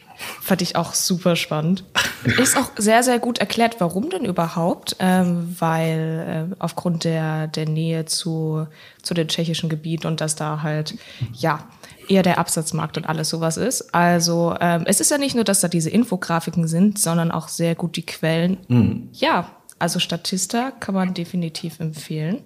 Fand 0.40 0.62
ich 0.62 0.76
auch 0.76 0.94
super 0.94 1.36
spannend. 1.36 1.84
Ist 2.38 2.56
auch 2.56 2.70
sehr, 2.76 3.02
sehr 3.02 3.18
gut 3.18 3.38
erklärt, 3.38 3.76
warum 3.78 4.10
denn 4.10 4.24
überhaupt, 4.24 4.96
ähm, 4.98 5.54
weil 5.58 6.48
äh, 6.52 6.54
aufgrund 6.58 7.04
der, 7.04 7.46
der 7.48 7.68
Nähe 7.68 8.06
zu, 8.06 8.66
zu 9.02 9.14
den 9.14 9.28
tschechischen 9.28 9.68
Gebieten 9.68 10.06
und 10.06 10.20
dass 10.20 10.34
da 10.34 10.62
halt, 10.62 10.94
ja, 11.32 11.68
eher 12.08 12.22
der 12.22 12.38
Absatzmarkt 12.38 12.96
und 12.96 13.06
alles 13.08 13.28
sowas 13.28 13.56
ist. 13.56 13.94
Also 13.94 14.54
ähm, 14.60 14.84
es 14.86 15.00
ist 15.00 15.10
ja 15.10 15.18
nicht 15.18 15.34
nur, 15.34 15.44
dass 15.44 15.60
da 15.60 15.68
diese 15.68 15.90
Infografiken 15.90 16.68
sind, 16.68 16.98
sondern 16.98 17.30
auch 17.30 17.48
sehr 17.48 17.74
gut 17.74 17.96
die 17.96 18.06
Quellen. 18.06 18.58
Mhm. 18.68 19.08
Ja, 19.12 19.50
also 19.78 19.98
Statista 19.98 20.70
kann 20.70 20.94
man 20.94 21.14
definitiv 21.14 21.80
empfehlen. 21.80 22.42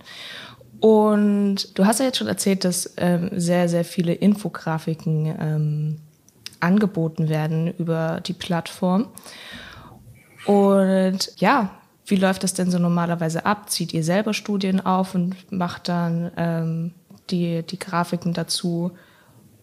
Und 0.80 1.78
du 1.78 1.84
hast 1.84 2.00
ja 2.00 2.06
jetzt 2.06 2.18
schon 2.18 2.26
erzählt, 2.26 2.64
dass 2.64 2.94
ähm, 2.96 3.30
sehr, 3.34 3.68
sehr 3.68 3.84
viele 3.84 4.14
Infografiken 4.14 5.36
ähm, 5.38 6.00
angeboten 6.60 7.28
werden 7.28 7.74
über 7.78 8.20
die 8.24 8.32
Plattform. 8.32 9.08
Und 10.46 11.32
ja, 11.36 11.70
wie 12.06 12.16
läuft 12.16 12.42
das 12.42 12.54
denn 12.54 12.70
so 12.70 12.78
normalerweise 12.78 13.46
ab? 13.46 13.70
Zieht 13.70 13.94
ihr 13.94 14.04
selber 14.04 14.34
Studien 14.34 14.84
auf 14.84 15.14
und 15.14 15.52
macht 15.52 15.88
dann 15.88 16.30
ähm, 16.36 16.92
die, 17.30 17.62
die 17.62 17.78
Grafiken 17.78 18.32
dazu? 18.32 18.92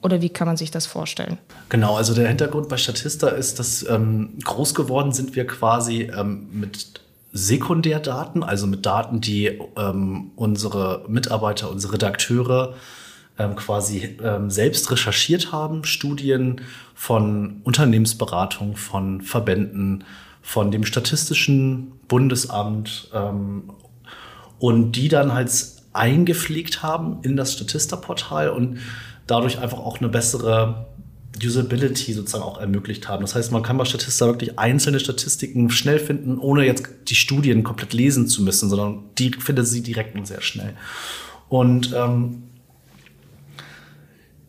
Oder 0.01 0.21
wie 0.21 0.29
kann 0.29 0.47
man 0.47 0.57
sich 0.57 0.71
das 0.71 0.85
vorstellen? 0.85 1.37
Genau, 1.69 1.95
also 1.95 2.13
der 2.13 2.27
Hintergrund 2.27 2.69
bei 2.69 2.77
Statista 2.77 3.29
ist, 3.29 3.59
dass 3.59 3.87
ähm, 3.89 4.37
groß 4.43 4.75
geworden 4.75 5.11
sind 5.11 5.35
wir 5.35 5.47
quasi 5.47 6.03
ähm, 6.03 6.47
mit 6.51 7.01
Sekundärdaten, 7.33 8.43
also 8.43 8.67
mit 8.67 8.85
Daten, 8.85 9.21
die 9.21 9.59
ähm, 9.75 10.31
unsere 10.35 11.03
Mitarbeiter, 11.07 11.69
unsere 11.69 11.93
Redakteure 11.93 12.75
ähm, 13.37 13.55
quasi 13.55 14.17
ähm, 14.23 14.49
selbst 14.49 14.91
recherchiert 14.91 15.51
haben, 15.51 15.83
Studien 15.83 16.61
von 16.95 17.61
Unternehmensberatung, 17.63 18.75
von 18.75 19.21
Verbänden, 19.21 20.03
von 20.41 20.71
dem 20.71 20.85
Statistischen 20.85 21.91
Bundesamt 22.07 23.09
ähm, 23.13 23.71
und 24.59 24.93
die 24.93 25.09
dann 25.09 25.33
halt 25.33 25.51
eingepflegt 25.93 26.83
haben 26.83 27.19
in 27.23 27.35
das 27.35 27.53
Statista-Portal 27.53 28.49
und 28.49 28.79
dadurch 29.25 29.59
einfach 29.59 29.79
auch 29.79 29.99
eine 29.99 30.09
bessere 30.09 30.87
Usability 31.43 32.13
sozusagen 32.13 32.43
auch 32.43 32.59
ermöglicht 32.59 33.07
haben. 33.07 33.21
Das 33.21 33.35
heißt, 33.35 33.51
man 33.51 33.61
kann 33.61 33.77
bei 33.77 33.85
Statista 33.85 34.25
wirklich 34.25 34.57
einzelne 34.57 34.99
Statistiken 34.99 35.69
schnell 35.69 35.99
finden, 35.99 36.37
ohne 36.39 36.65
jetzt 36.65 36.87
die 37.07 37.15
Studien 37.15 37.63
komplett 37.63 37.93
lesen 37.93 38.27
zu 38.27 38.41
müssen, 38.41 38.69
sondern 38.69 39.03
die 39.17 39.31
findet 39.33 39.67
sie 39.67 39.81
direkt 39.81 40.15
und 40.15 40.25
sehr 40.25 40.41
schnell. 40.41 40.73
Und 41.49 41.93
ähm, 41.95 42.43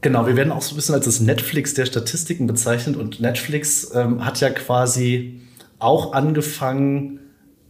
genau, 0.09 0.27
wir 0.27 0.37
werden 0.37 0.53
auch 0.53 0.63
so 0.63 0.75
ein 0.75 0.77
bisschen 0.77 0.95
als 0.95 1.05
das 1.05 1.21
Netflix 1.21 1.75
der 1.75 1.85
Statistiken 1.85 2.47
bezeichnet 2.47 2.97
und 2.97 3.21
Netflix 3.21 3.95
ähm, 3.95 4.25
hat 4.25 4.41
ja 4.41 4.49
quasi 4.49 5.43
auch 5.79 6.15
angefangen, 6.15 7.21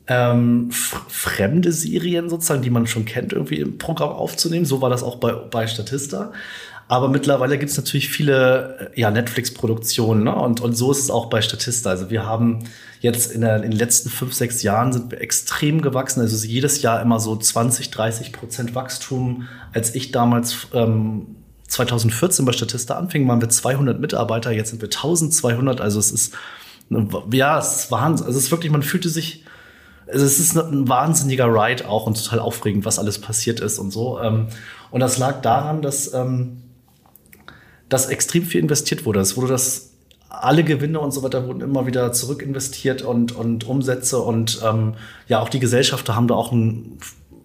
ähm, 0.07 0.71
fremde 0.71 1.73
Serien 1.73 2.30
sozusagen, 2.30 2.62
die 2.62 2.71
man 2.71 2.87
schon 2.87 3.04
kennt, 3.04 3.33
irgendwie 3.33 3.57
im 3.57 3.76
Programm 3.76 4.11
aufzunehmen. 4.11 4.64
So 4.64 4.80
war 4.80 4.88
das 4.88 5.02
auch 5.02 5.16
bei, 5.16 5.33
bei 5.33 5.66
Statista. 5.66 6.33
Aber 6.87 7.09
mittlerweile 7.09 7.59
gibt 7.59 7.73
es 7.73 7.76
natürlich 7.76 8.09
viele 8.09 8.92
äh, 8.95 9.00
ja, 9.00 9.11
Netflix-Produktionen 9.11 10.25
ne? 10.25 10.35
und, 10.35 10.61
und 10.61 10.75
so 10.75 10.92
ist 10.92 11.00
es 11.00 11.11
auch 11.11 11.26
bei 11.26 11.42
Statista. 11.42 11.90
Also 11.90 12.09
wir 12.09 12.25
haben 12.25 12.61
jetzt 13.00 13.33
in, 13.33 13.40
der, 13.40 13.57
in 13.57 13.62
den 13.73 13.78
letzten 13.78 14.11
fünf, 14.11 14.33
sechs 14.33 14.62
Jahren 14.62 14.92
sind 14.92 15.11
wir 15.11 15.21
extrem 15.21 15.83
gewachsen. 15.83 16.21
Also 16.21 16.47
jedes 16.47 16.83
Jahr 16.83 17.02
immer 17.02 17.18
so 17.18 17.37
20, 17.37 17.90
30 17.90 18.33
Prozent 18.33 18.75
Wachstum. 18.76 19.49
Als 19.75 19.95
ich 19.95 20.12
damals 20.12 20.68
ähm, 20.73 21.38
2014 21.69 22.45
bei 22.45 22.53
Statista 22.53 22.97
anfing, 22.97 23.29
waren 23.29 23.41
wir 23.41 23.49
200 23.49 24.01
Mitarbeiter, 24.01 24.51
jetzt 24.51 24.71
sind 24.71 24.83
wir 24.83 24.89
1200. 24.89 25.81
Also 25.81 25.99
es 25.99 26.11
ist, 26.11 26.35
ja, 27.33 27.59
es 27.59 27.77
ist 27.77 27.91
Wahnsinn. 27.91 28.27
Also 28.27 28.39
es 28.39 28.47
ist 28.47 28.51
wirklich, 28.51 28.73
man 28.73 28.83
fühlte 28.83 29.09
sich, 29.09 29.45
also 30.07 30.25
es 30.25 30.41
ist 30.41 30.57
ein 30.57 30.89
wahnsinniger 30.89 31.47
Ride 31.47 31.89
auch 31.89 32.07
und 32.07 32.23
total 32.23 32.41
aufregend, 32.41 32.85
was 32.85 32.99
alles 32.99 33.21
passiert 33.21 33.61
ist 33.61 33.79
und 33.79 33.91
so. 33.91 34.21
Ähm, 34.21 34.49
und 34.91 35.01
das 35.01 35.19
lag 35.19 35.43
daran, 35.43 35.83
dass 35.83 36.13
ähm, 36.15 36.63
dass 37.89 38.07
extrem 38.07 38.45
viel 38.45 38.61
investiert 38.61 39.07
wurde. 39.07 39.21
Es 39.21 39.37
wurde 39.37 39.49
das, 39.49 39.93
alle 40.29 40.63
Gewinne 40.63 41.01
und 41.01 41.13
so 41.13 41.23
weiter 41.23 41.47
wurden 41.47 41.63
immer 41.63 41.87
wieder 41.87 42.13
zurückinvestiert 42.13 43.03
und, 43.03 43.35
und 43.35 43.67
Umsätze 43.67 44.19
und 44.19 44.61
ähm, 44.65 44.95
ja, 45.27 45.41
auch 45.41 45.49
die 45.49 45.59
Gesellschafter 45.59 46.15
haben 46.15 46.29
da 46.29 46.35
auch 46.35 46.53
ein 46.53 46.99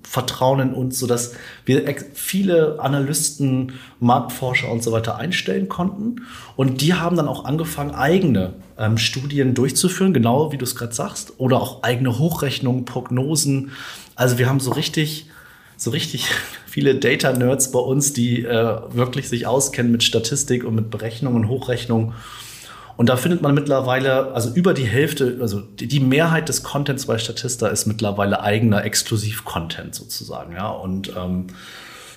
Vertrauen 0.03 0.59
in 0.59 0.73
uns, 0.73 0.99
sodass 0.99 1.33
wir 1.65 1.83
viele 2.13 2.79
Analysten, 2.79 3.73
Marktforscher 3.99 4.71
und 4.71 4.83
so 4.83 4.91
weiter 4.91 5.17
einstellen 5.17 5.69
konnten. 5.69 6.17
Und 6.55 6.81
die 6.81 6.93
haben 6.93 7.15
dann 7.15 7.27
auch 7.27 7.45
angefangen, 7.45 7.91
eigene 7.95 8.53
ähm, 8.77 8.97
Studien 8.97 9.53
durchzuführen, 9.53 10.13
genau 10.13 10.51
wie 10.51 10.57
du 10.57 10.65
es 10.65 10.75
gerade 10.75 10.93
sagst, 10.93 11.33
oder 11.37 11.61
auch 11.61 11.83
eigene 11.83 12.19
Hochrechnungen, 12.19 12.85
Prognosen. 12.85 13.71
Also 14.15 14.37
wir 14.37 14.47
haben 14.47 14.59
so 14.59 14.71
richtig 14.71 15.27
so 15.77 15.91
richtig 15.91 16.27
viele 16.65 16.95
Data-Nerds 16.95 17.71
bei 17.71 17.79
uns, 17.79 18.13
die 18.13 18.43
äh, 18.43 18.79
wirklich 18.91 19.29
sich 19.29 19.45
auskennen 19.45 19.91
mit 19.91 20.03
Statistik 20.03 20.63
und 20.63 20.75
mit 20.75 20.89
Berechnungen 20.89 21.43
und 21.43 21.49
Hochrechnung. 21.49 22.13
Und 22.95 23.09
da 23.09 23.17
findet 23.17 23.41
man 23.41 23.55
mittlerweile, 23.55 24.33
also 24.33 24.53
über 24.53 24.73
die 24.73 24.85
Hälfte, 24.85 25.37
also 25.41 25.61
die, 25.61 25.99
Mehrheit 25.99 26.49
des 26.49 26.63
Contents 26.63 27.07
bei 27.07 27.17
Statista 27.17 27.67
ist 27.67 27.85
mittlerweile 27.85 28.41
eigener 28.41 28.83
Exklusiv-Content 28.83 29.95
sozusagen, 29.95 30.53
ja. 30.53 30.69
Und 30.69 31.11
ähm, 31.15 31.47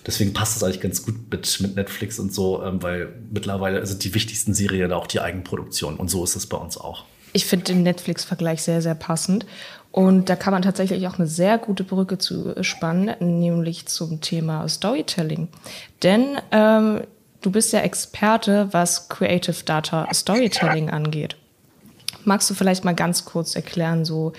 deswegen 0.06 0.32
passt 0.32 0.56
das 0.56 0.62
eigentlich 0.62 0.80
ganz 0.80 1.04
gut 1.04 1.14
mit, 1.30 1.60
mit 1.60 1.76
Netflix 1.76 2.18
und 2.18 2.32
so, 2.32 2.62
ähm, 2.62 2.82
weil 2.82 3.08
mittlerweile 3.30 3.84
sind 3.86 4.04
die 4.04 4.14
wichtigsten 4.14 4.52
Serien 4.52 4.92
auch 4.92 5.06
die 5.06 5.20
Eigenproduktion. 5.20 5.96
Und 5.96 6.08
so 6.10 6.22
ist 6.24 6.36
es 6.36 6.46
bei 6.46 6.58
uns 6.58 6.76
auch. 6.76 7.04
Ich 7.32 7.46
finde 7.46 7.66
den 7.66 7.82
Netflix-Vergleich 7.82 8.62
sehr, 8.62 8.82
sehr 8.82 8.94
passend. 8.94 9.46
Und 9.92 10.28
da 10.28 10.36
kann 10.36 10.52
man 10.52 10.60
tatsächlich 10.60 11.06
auch 11.08 11.18
eine 11.18 11.26
sehr 11.26 11.56
gute 11.56 11.82
Brücke 11.82 12.18
zu 12.18 12.54
spannen, 12.60 13.14
nämlich 13.20 13.86
zum 13.86 14.20
Thema 14.20 14.68
Storytelling. 14.68 15.48
Denn 16.02 16.36
ähm, 16.50 17.00
du 17.46 17.52
bist 17.52 17.72
ja 17.72 17.80
Experte, 17.80 18.68
was 18.72 19.08
Creative 19.08 19.62
Data 19.64 20.08
Storytelling 20.12 20.90
angeht. 20.90 21.36
Magst 22.24 22.50
du 22.50 22.54
vielleicht 22.54 22.84
mal 22.84 22.94
ganz 22.94 23.24
kurz 23.24 23.54
erklären, 23.54 24.04
so 24.04 24.32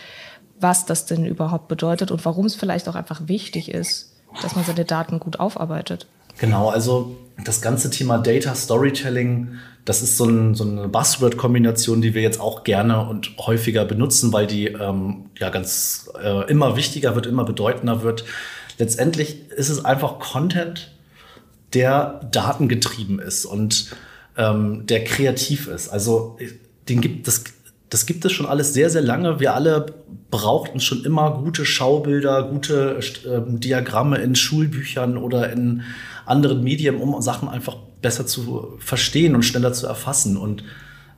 was 0.59 0.85
das 0.85 1.05
denn 1.05 1.25
überhaupt 1.25 1.69
bedeutet 1.69 2.11
und 2.11 2.25
warum 2.25 2.45
es 2.45 2.55
vielleicht 2.55 2.89
auch 2.89 2.95
einfach 2.95 3.21
wichtig 3.27 3.71
ist, 3.71 4.13
dass 4.41 4.55
man 4.55 4.65
seine 4.65 4.83
Daten 4.83 5.19
gut 5.19 5.39
aufarbeitet? 5.39 6.05
Genau, 6.37 6.67
also 6.67 7.15
das 7.45 7.61
ganze 7.61 7.89
Thema 7.89 8.17
Data 8.17 8.53
Storytelling 8.53 9.57
das 9.85 10.01
ist 10.01 10.17
so, 10.17 10.25
ein, 10.25 10.53
so 10.53 10.65
eine 10.65 10.89
Buzzword-Kombination, 10.89 12.01
die 12.01 12.13
wir 12.13 12.21
jetzt 12.21 12.41
auch 12.41 12.65
gerne 12.65 13.07
und 13.07 13.37
häufiger 13.39 13.85
benutzen, 13.85 14.33
weil 14.33 14.45
die 14.45 14.67
ähm, 14.67 15.29
ja 15.39 15.49
ganz 15.49 16.11
äh, 16.21 16.45
immer 16.51 16.75
wichtiger 16.75 17.15
wird, 17.15 17.25
immer 17.25 17.45
bedeutender 17.45 18.03
wird. 18.03 18.25
Letztendlich 18.77 19.49
ist 19.51 19.69
es 19.69 19.85
einfach 19.85 20.19
Content, 20.19 20.91
der 21.77 22.21
datengetrieben 22.31 23.19
ist 23.19 23.45
und 23.45 23.95
ähm, 24.35 24.87
der 24.87 25.03
kreativ 25.03 25.67
ist. 25.67 25.89
Also 25.89 26.39
den 26.89 27.01
gibt 27.01 27.27
das, 27.27 27.43
das 27.89 28.07
gibt 28.07 28.25
es 28.25 28.31
schon 28.31 28.47
alles 28.47 28.73
sehr, 28.73 28.89
sehr 28.89 29.03
lange. 29.03 29.39
Wir 29.39 29.53
alle 29.53 29.85
brauchten 30.31 30.79
schon 30.79 31.05
immer 31.05 31.39
gute 31.43 31.65
Schaubilder, 31.65 32.43
gute 32.49 32.99
äh, 33.25 33.59
Diagramme 33.59 34.17
in 34.17 34.35
Schulbüchern 34.35 35.17
oder 35.17 35.51
in 35.51 35.83
anderen 36.25 36.63
Medien, 36.63 36.95
um 36.95 37.21
Sachen 37.21 37.47
einfach 37.47 37.77
besser 38.01 38.25
zu 38.25 38.77
verstehen 38.79 39.35
und 39.35 39.43
schneller 39.43 39.73
zu 39.73 39.85
erfassen. 39.85 40.35
Und 40.35 40.63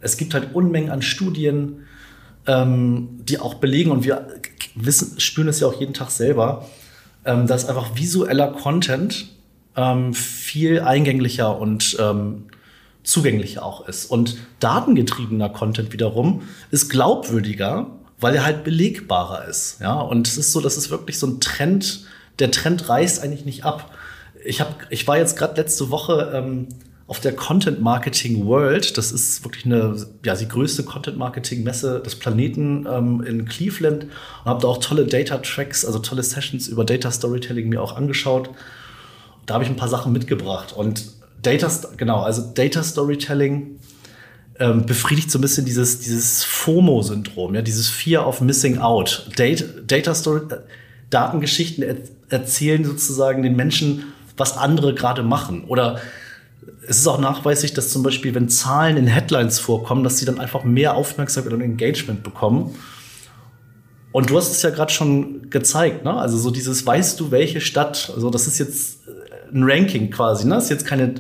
es 0.01 0.17
gibt 0.17 0.33
halt 0.33 0.53
Unmengen 0.53 0.91
an 0.91 1.01
Studien, 1.01 1.85
ähm, 2.47 3.21
die 3.23 3.39
auch 3.39 3.55
belegen, 3.55 3.91
und 3.91 4.03
wir 4.03 4.27
wissen, 4.75 5.19
spüren 5.21 5.47
es 5.47 5.61
ja 5.61 5.67
auch 5.67 5.79
jeden 5.79 5.93
Tag 5.93 6.11
selber, 6.11 6.67
ähm, 7.23 7.47
dass 7.47 7.67
einfach 7.67 7.95
visueller 7.95 8.51
Content 8.51 9.29
ähm, 9.75 10.13
viel 10.51 10.81
eingänglicher 10.81 11.59
und 11.59 11.97
ähm, 11.99 12.45
zugänglicher 13.03 13.63
auch 13.63 13.87
ist. 13.87 14.05
Und 14.05 14.37
datengetriebener 14.59 15.49
Content 15.49 15.93
wiederum 15.93 16.43
ist 16.71 16.89
glaubwürdiger, 16.89 17.87
weil 18.19 18.35
er 18.35 18.45
halt 18.45 18.63
belegbarer 18.63 19.45
ist. 19.45 19.79
Ja, 19.79 19.99
und 19.99 20.27
es 20.27 20.37
ist 20.37 20.51
so, 20.51 20.61
das 20.61 20.77
ist 20.77 20.89
wirklich 20.89 21.17
so 21.19 21.27
ein 21.27 21.39
Trend. 21.39 22.05
Der 22.39 22.51
Trend 22.51 22.89
reißt 22.89 23.23
eigentlich 23.23 23.45
nicht 23.45 23.63
ab 23.63 23.91
ich, 24.43 24.61
hab, 24.61 24.87
ich 24.89 25.07
war 25.07 25.17
jetzt 25.17 25.37
gerade 25.37 25.59
letzte 25.59 25.89
Woche 25.89 26.31
ähm, 26.33 26.67
auf 27.07 27.19
der 27.19 27.33
Content 27.33 27.81
Marketing 27.81 28.45
World. 28.45 28.97
Das 28.97 29.11
ist 29.11 29.43
wirklich 29.43 29.65
eine, 29.65 29.95
ja, 30.23 30.35
die 30.35 30.47
größte 30.47 30.83
Content 30.83 31.17
Marketing 31.17 31.63
Messe 31.63 32.01
des 32.01 32.15
Planeten 32.15 32.87
ähm, 32.89 33.21
in 33.21 33.45
Cleveland 33.45 34.03
und 34.03 34.45
habe 34.45 34.61
da 34.61 34.67
auch 34.67 34.77
tolle 34.77 35.05
Data 35.05 35.37
Tracks, 35.39 35.85
also 35.85 35.99
tolle 35.99 36.23
Sessions 36.23 36.67
über 36.67 36.85
Data 36.85 37.11
Storytelling 37.11 37.69
mir 37.69 37.81
auch 37.81 37.95
angeschaut. 37.95 38.49
Da 39.49 39.55
habe 39.55 39.63
ich 39.63 39.69
ein 39.71 39.77
paar 39.77 39.89
Sachen 39.89 40.13
mitgebracht 40.13 40.73
und 40.73 41.05
Data, 41.41 41.67
genau, 41.97 42.21
also 42.21 42.43
Data 42.53 42.83
Storytelling 42.83 43.79
ähm, 44.59 44.85
befriedigt 44.85 45.31
so 45.31 45.39
ein 45.39 45.41
bisschen 45.41 45.65
dieses, 45.65 45.99
dieses 45.99 46.43
FOMO-Syndrom, 46.43 47.55
ja, 47.55 47.63
dieses 47.63 47.87
Fear 47.87 48.27
of 48.27 48.41
Missing 48.41 48.77
Out. 48.77 49.27
Data, 49.37 49.65
Data 49.87 50.13
Story, 50.13 50.41
äh, 50.51 50.57
Datengeschichten 51.09 51.83
er, 51.83 51.95
erzählen 52.29 52.85
sozusagen 52.85 53.41
den 53.41 53.55
Menschen, 53.55 54.03
was 54.37 54.55
andere 54.55 54.93
gerade 54.93 55.23
machen 55.23 55.63
oder 55.63 55.99
es 56.87 56.97
ist 56.97 57.07
auch 57.07 57.19
nachweislich, 57.19 57.73
dass 57.73 57.89
zum 57.89 58.03
Beispiel, 58.03 58.35
wenn 58.35 58.49
Zahlen 58.49 58.97
in 58.97 59.07
Headlines 59.07 59.57
vorkommen, 59.57 60.03
dass 60.03 60.19
sie 60.19 60.25
dann 60.25 60.39
einfach 60.39 60.63
mehr 60.63 60.93
Aufmerksamkeit 60.93 61.53
und 61.53 61.61
Engagement 61.61 62.21
bekommen. 62.21 62.75
Und 64.11 64.29
du 64.29 64.37
hast 64.37 64.51
es 64.51 64.61
ja 64.61 64.69
gerade 64.69 64.91
schon 64.91 65.49
gezeigt, 65.49 66.03
ne? 66.03 66.13
Also 66.13 66.37
so 66.37 66.51
dieses, 66.51 66.85
weißt 66.85 67.19
du, 67.19 67.31
welche 67.31 67.61
Stadt, 67.61 68.11
also 68.13 68.29
das 68.29 68.47
ist 68.47 68.57
jetzt 68.57 68.99
ein 69.53 69.63
Ranking 69.63 70.11
quasi, 70.11 70.47
ne? 70.47 70.57
Ist 70.57 70.69
jetzt 70.69 70.85
keine, 70.85 71.15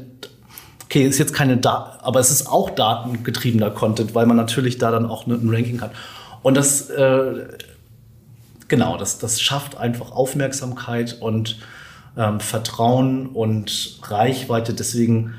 okay, 0.85 1.03
ist 1.03 1.17
jetzt 1.17 1.33
keine, 1.33 1.57
da 1.57 1.99
aber 2.01 2.19
es 2.19 2.31
ist 2.31 2.47
auch 2.47 2.69
datengetriebener 2.69 3.71
Content, 3.71 4.15
weil 4.15 4.25
man 4.25 4.37
natürlich 4.37 4.77
da 4.77 4.91
dann 4.91 5.05
auch 5.05 5.27
ein 5.27 5.49
Ranking 5.49 5.81
hat. 5.81 5.91
Und 6.41 6.55
das, 6.55 6.89
äh, 6.89 7.47
genau, 8.67 8.97
das, 8.97 9.19
das 9.19 9.41
schafft 9.41 9.77
einfach 9.77 10.11
Aufmerksamkeit 10.11 11.17
und 11.19 11.57
ähm, 12.17 12.39
Vertrauen 12.39 13.27
und 13.27 13.99
Reichweite. 14.03 14.73
Deswegen 14.73 15.35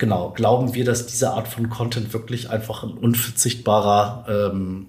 genau, 0.00 0.30
glauben 0.30 0.74
wir, 0.74 0.84
dass 0.84 1.06
diese 1.06 1.30
Art 1.30 1.46
von 1.46 1.70
Content 1.70 2.12
wirklich 2.12 2.50
einfach 2.50 2.82
ein 2.82 2.92
unverzichtbarer, 2.92 4.24
ähm, 4.28 4.86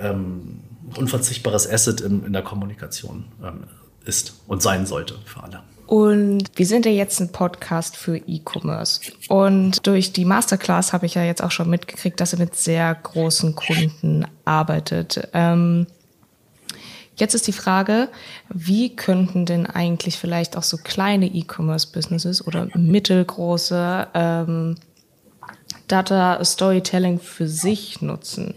ähm, 0.00 0.60
unverzichtbares 0.96 1.70
Asset 1.70 2.00
in, 2.00 2.24
in 2.24 2.32
der 2.32 2.42
Kommunikation 2.42 3.26
ähm, 3.44 3.64
ist 4.04 4.40
und 4.48 4.62
sein 4.62 4.86
sollte 4.86 5.14
für 5.24 5.42
alle. 5.44 5.60
Und 5.86 6.50
wir 6.56 6.66
sind 6.66 6.86
ja 6.86 6.92
jetzt 6.92 7.20
ein 7.20 7.30
Podcast 7.30 7.96
für 7.96 8.16
E-Commerce. 8.16 9.00
Und 9.28 9.86
durch 9.86 10.12
die 10.12 10.24
Masterclass 10.24 10.92
habe 10.92 11.06
ich 11.06 11.14
ja 11.14 11.24
jetzt 11.24 11.42
auch 11.42 11.50
schon 11.50 11.68
mitgekriegt, 11.68 12.20
dass 12.20 12.32
ihr 12.32 12.38
mit 12.38 12.56
sehr 12.56 12.94
großen 12.94 13.54
Kunden 13.54 14.26
arbeitet. 14.44 15.28
Ähm, 15.34 15.86
Jetzt 17.16 17.34
ist 17.34 17.46
die 17.46 17.52
Frage, 17.52 18.08
wie 18.48 18.96
könnten 18.96 19.46
denn 19.46 19.66
eigentlich 19.66 20.18
vielleicht 20.18 20.56
auch 20.56 20.64
so 20.64 20.78
kleine 20.78 21.26
E-Commerce-Businesses 21.26 22.44
oder 22.44 22.68
mittelgroße 22.74 24.08
ähm, 24.14 24.74
Data 25.86 26.44
Storytelling 26.44 27.20
für 27.20 27.46
sich 27.46 28.02
nutzen? 28.02 28.54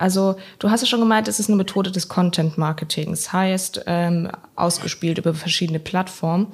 Also 0.00 0.36
du 0.58 0.70
hast 0.70 0.80
ja 0.80 0.86
schon 0.86 1.00
gemeint, 1.00 1.28
es 1.28 1.38
ist 1.38 1.50
eine 1.50 1.58
Methode 1.58 1.90
des 1.90 2.08
Content 2.08 2.56
Marketings, 2.56 3.34
heißt 3.34 3.82
ähm, 3.86 4.30
ausgespielt 4.56 5.18
über 5.18 5.34
verschiedene 5.34 5.78
Plattformen. 5.78 6.46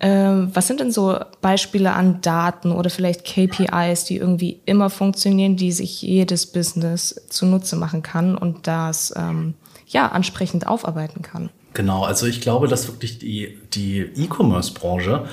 Ähm, 0.00 0.50
was 0.54 0.68
sind 0.68 0.80
denn 0.80 0.90
so 0.90 1.18
Beispiele 1.42 1.92
an 1.92 2.22
Daten 2.22 2.72
oder 2.72 2.88
vielleicht 2.88 3.26
KPIs, 3.26 4.04
die 4.04 4.16
irgendwie 4.16 4.60
immer 4.64 4.88
funktionieren, 4.88 5.56
die 5.56 5.70
sich 5.70 6.00
jedes 6.00 6.46
Business 6.46 7.26
zunutze 7.28 7.76
machen 7.76 8.02
kann 8.02 8.38
und 8.38 8.66
das 8.66 9.12
ähm, 9.14 9.52
ja, 9.86 10.08
ansprechend 10.08 10.66
aufarbeiten 10.66 11.20
kann. 11.20 11.50
Genau, 11.74 12.04
also 12.04 12.26
ich 12.26 12.40
glaube, 12.40 12.68
dass 12.68 12.88
wirklich 12.88 13.18
die, 13.18 13.58
die 13.74 13.98
E-Commerce-Branche 14.00 15.26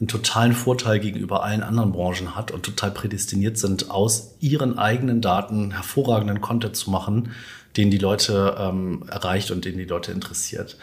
einen 0.00 0.08
totalen 0.08 0.52
Vorteil 0.52 1.00
gegenüber 1.00 1.42
allen 1.42 1.62
anderen 1.62 1.92
Branchen 1.92 2.36
hat 2.36 2.50
und 2.50 2.62
total 2.62 2.92
prädestiniert 2.92 3.58
sind, 3.58 3.90
aus 3.90 4.36
ihren 4.40 4.78
eigenen 4.78 5.20
Daten 5.20 5.72
hervorragenden 5.72 6.40
Content 6.40 6.76
zu 6.76 6.90
machen, 6.90 7.32
den 7.76 7.90
die 7.90 7.98
Leute 7.98 8.56
ähm, 8.58 9.04
erreicht 9.10 9.50
und 9.50 9.64
den 9.64 9.76
die 9.76 9.84
Leute 9.84 10.12
interessiert. 10.12 10.78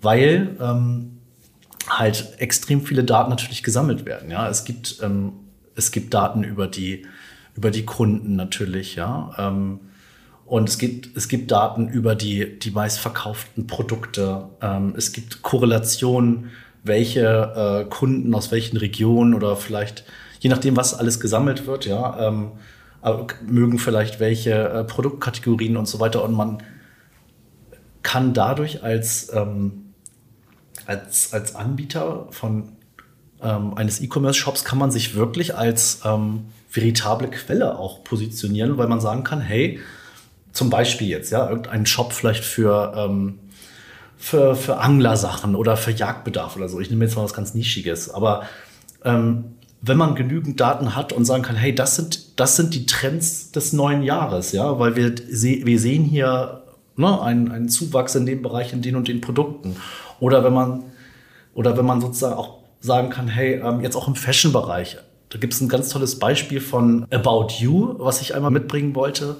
Weil 0.00 0.56
ähm, 0.60 1.18
halt 1.88 2.34
extrem 2.38 2.82
viele 2.82 3.04
Daten 3.04 3.30
natürlich 3.30 3.62
gesammelt 3.62 4.06
werden. 4.06 4.30
Ja, 4.30 4.48
es 4.48 4.64
gibt, 4.64 5.00
ähm, 5.02 5.32
es 5.74 5.90
gibt 5.92 6.14
Daten 6.14 6.42
über 6.42 6.66
die, 6.66 7.06
über 7.56 7.70
die 7.70 7.84
Kunden 7.84 8.36
natürlich, 8.36 8.96
ja. 8.96 9.32
Ähm, 9.38 9.80
und 10.46 10.68
es 10.68 10.78
gibt, 10.78 11.16
es 11.16 11.28
gibt 11.28 11.50
Daten 11.50 11.88
über 11.88 12.14
die, 12.14 12.58
die 12.58 12.70
meistverkauften 12.70 13.66
Produkte. 13.66 14.48
Ähm, 14.62 14.94
es 14.96 15.12
gibt 15.12 15.42
Korrelationen, 15.42 16.50
welche 16.86 17.84
äh, 17.84 17.90
Kunden 17.90 18.34
aus 18.34 18.50
welchen 18.50 18.76
Regionen 18.76 19.34
oder 19.34 19.56
vielleicht, 19.56 20.04
je 20.40 20.50
nachdem, 20.50 20.76
was 20.76 20.94
alles 20.94 21.20
gesammelt 21.20 21.66
wird, 21.66 21.86
ja, 21.86 22.28
ähm, 22.28 22.52
mögen 23.46 23.78
vielleicht 23.78 24.18
welche 24.20 24.52
äh, 24.52 24.84
Produktkategorien 24.84 25.76
und 25.76 25.86
so 25.86 26.00
weiter. 26.00 26.24
Und 26.24 26.34
man 26.34 26.62
kann 28.02 28.34
dadurch 28.34 28.82
als, 28.82 29.32
ähm, 29.32 29.92
als, 30.86 31.32
als 31.32 31.54
Anbieter 31.54 32.26
von 32.30 32.76
ähm, 33.42 33.74
eines 33.74 34.00
E-Commerce-Shops 34.00 34.64
kann 34.64 34.78
man 34.78 34.90
sich 34.90 35.14
wirklich 35.14 35.54
als 35.54 36.00
ähm, 36.04 36.46
veritable 36.70 37.28
Quelle 37.28 37.78
auch 37.78 38.02
positionieren, 38.04 38.78
weil 38.78 38.88
man 38.88 39.00
sagen 39.00 39.24
kann, 39.24 39.40
hey, 39.40 39.80
zum 40.52 40.70
Beispiel 40.70 41.08
jetzt, 41.08 41.30
ja, 41.30 41.48
irgendeinen 41.48 41.86
Shop 41.86 42.12
vielleicht 42.12 42.44
für, 42.44 42.94
ähm, 42.96 43.38
für, 44.16 44.56
für 44.56 44.78
Anglersachen 44.78 45.54
oder 45.54 45.76
für 45.76 45.90
Jagdbedarf 45.90 46.56
oder 46.56 46.68
so. 46.68 46.80
Ich 46.80 46.90
nehme 46.90 47.04
jetzt 47.04 47.16
mal 47.16 47.24
was 47.24 47.34
ganz 47.34 47.54
Nischiges. 47.54 48.10
Aber 48.10 48.44
ähm, 49.04 49.56
wenn 49.82 49.98
man 49.98 50.14
genügend 50.14 50.60
Daten 50.60 50.96
hat 50.96 51.12
und 51.12 51.24
sagen 51.24 51.42
kann, 51.42 51.56
hey, 51.56 51.74
das 51.74 51.96
sind, 51.96 52.40
das 52.40 52.56
sind 52.56 52.74
die 52.74 52.86
Trends 52.86 53.52
des 53.52 53.72
neuen 53.72 54.02
Jahres, 54.02 54.52
ja, 54.52 54.78
weil 54.78 54.96
wir, 54.96 55.14
wir 55.16 55.78
sehen 55.78 56.04
hier 56.04 56.62
ne, 56.96 57.20
einen, 57.20 57.52
einen 57.52 57.68
Zuwachs 57.68 58.14
in 58.14 58.26
dem 58.26 58.42
Bereich, 58.42 58.72
in 58.72 58.82
den 58.82 58.96
und 58.96 59.08
den 59.08 59.20
Produkten. 59.20 59.76
Oder 60.18 60.42
wenn 60.44 60.54
man, 60.54 60.84
oder 61.54 61.76
wenn 61.76 61.84
man 61.84 62.00
sozusagen 62.00 62.34
auch 62.34 62.58
sagen 62.80 63.10
kann, 63.10 63.28
hey, 63.28 63.60
ähm, 63.62 63.80
jetzt 63.80 63.96
auch 63.96 64.08
im 64.08 64.14
Fashion-Bereich, 64.14 64.98
da 65.28 65.38
gibt 65.38 65.52
es 65.52 65.60
ein 65.60 65.68
ganz 65.68 65.88
tolles 65.90 66.18
Beispiel 66.18 66.60
von 66.60 67.06
About 67.10 67.48
You, 67.58 67.94
was 67.98 68.20
ich 68.20 68.34
einmal 68.34 68.50
mitbringen 68.50 68.94
wollte 68.94 69.36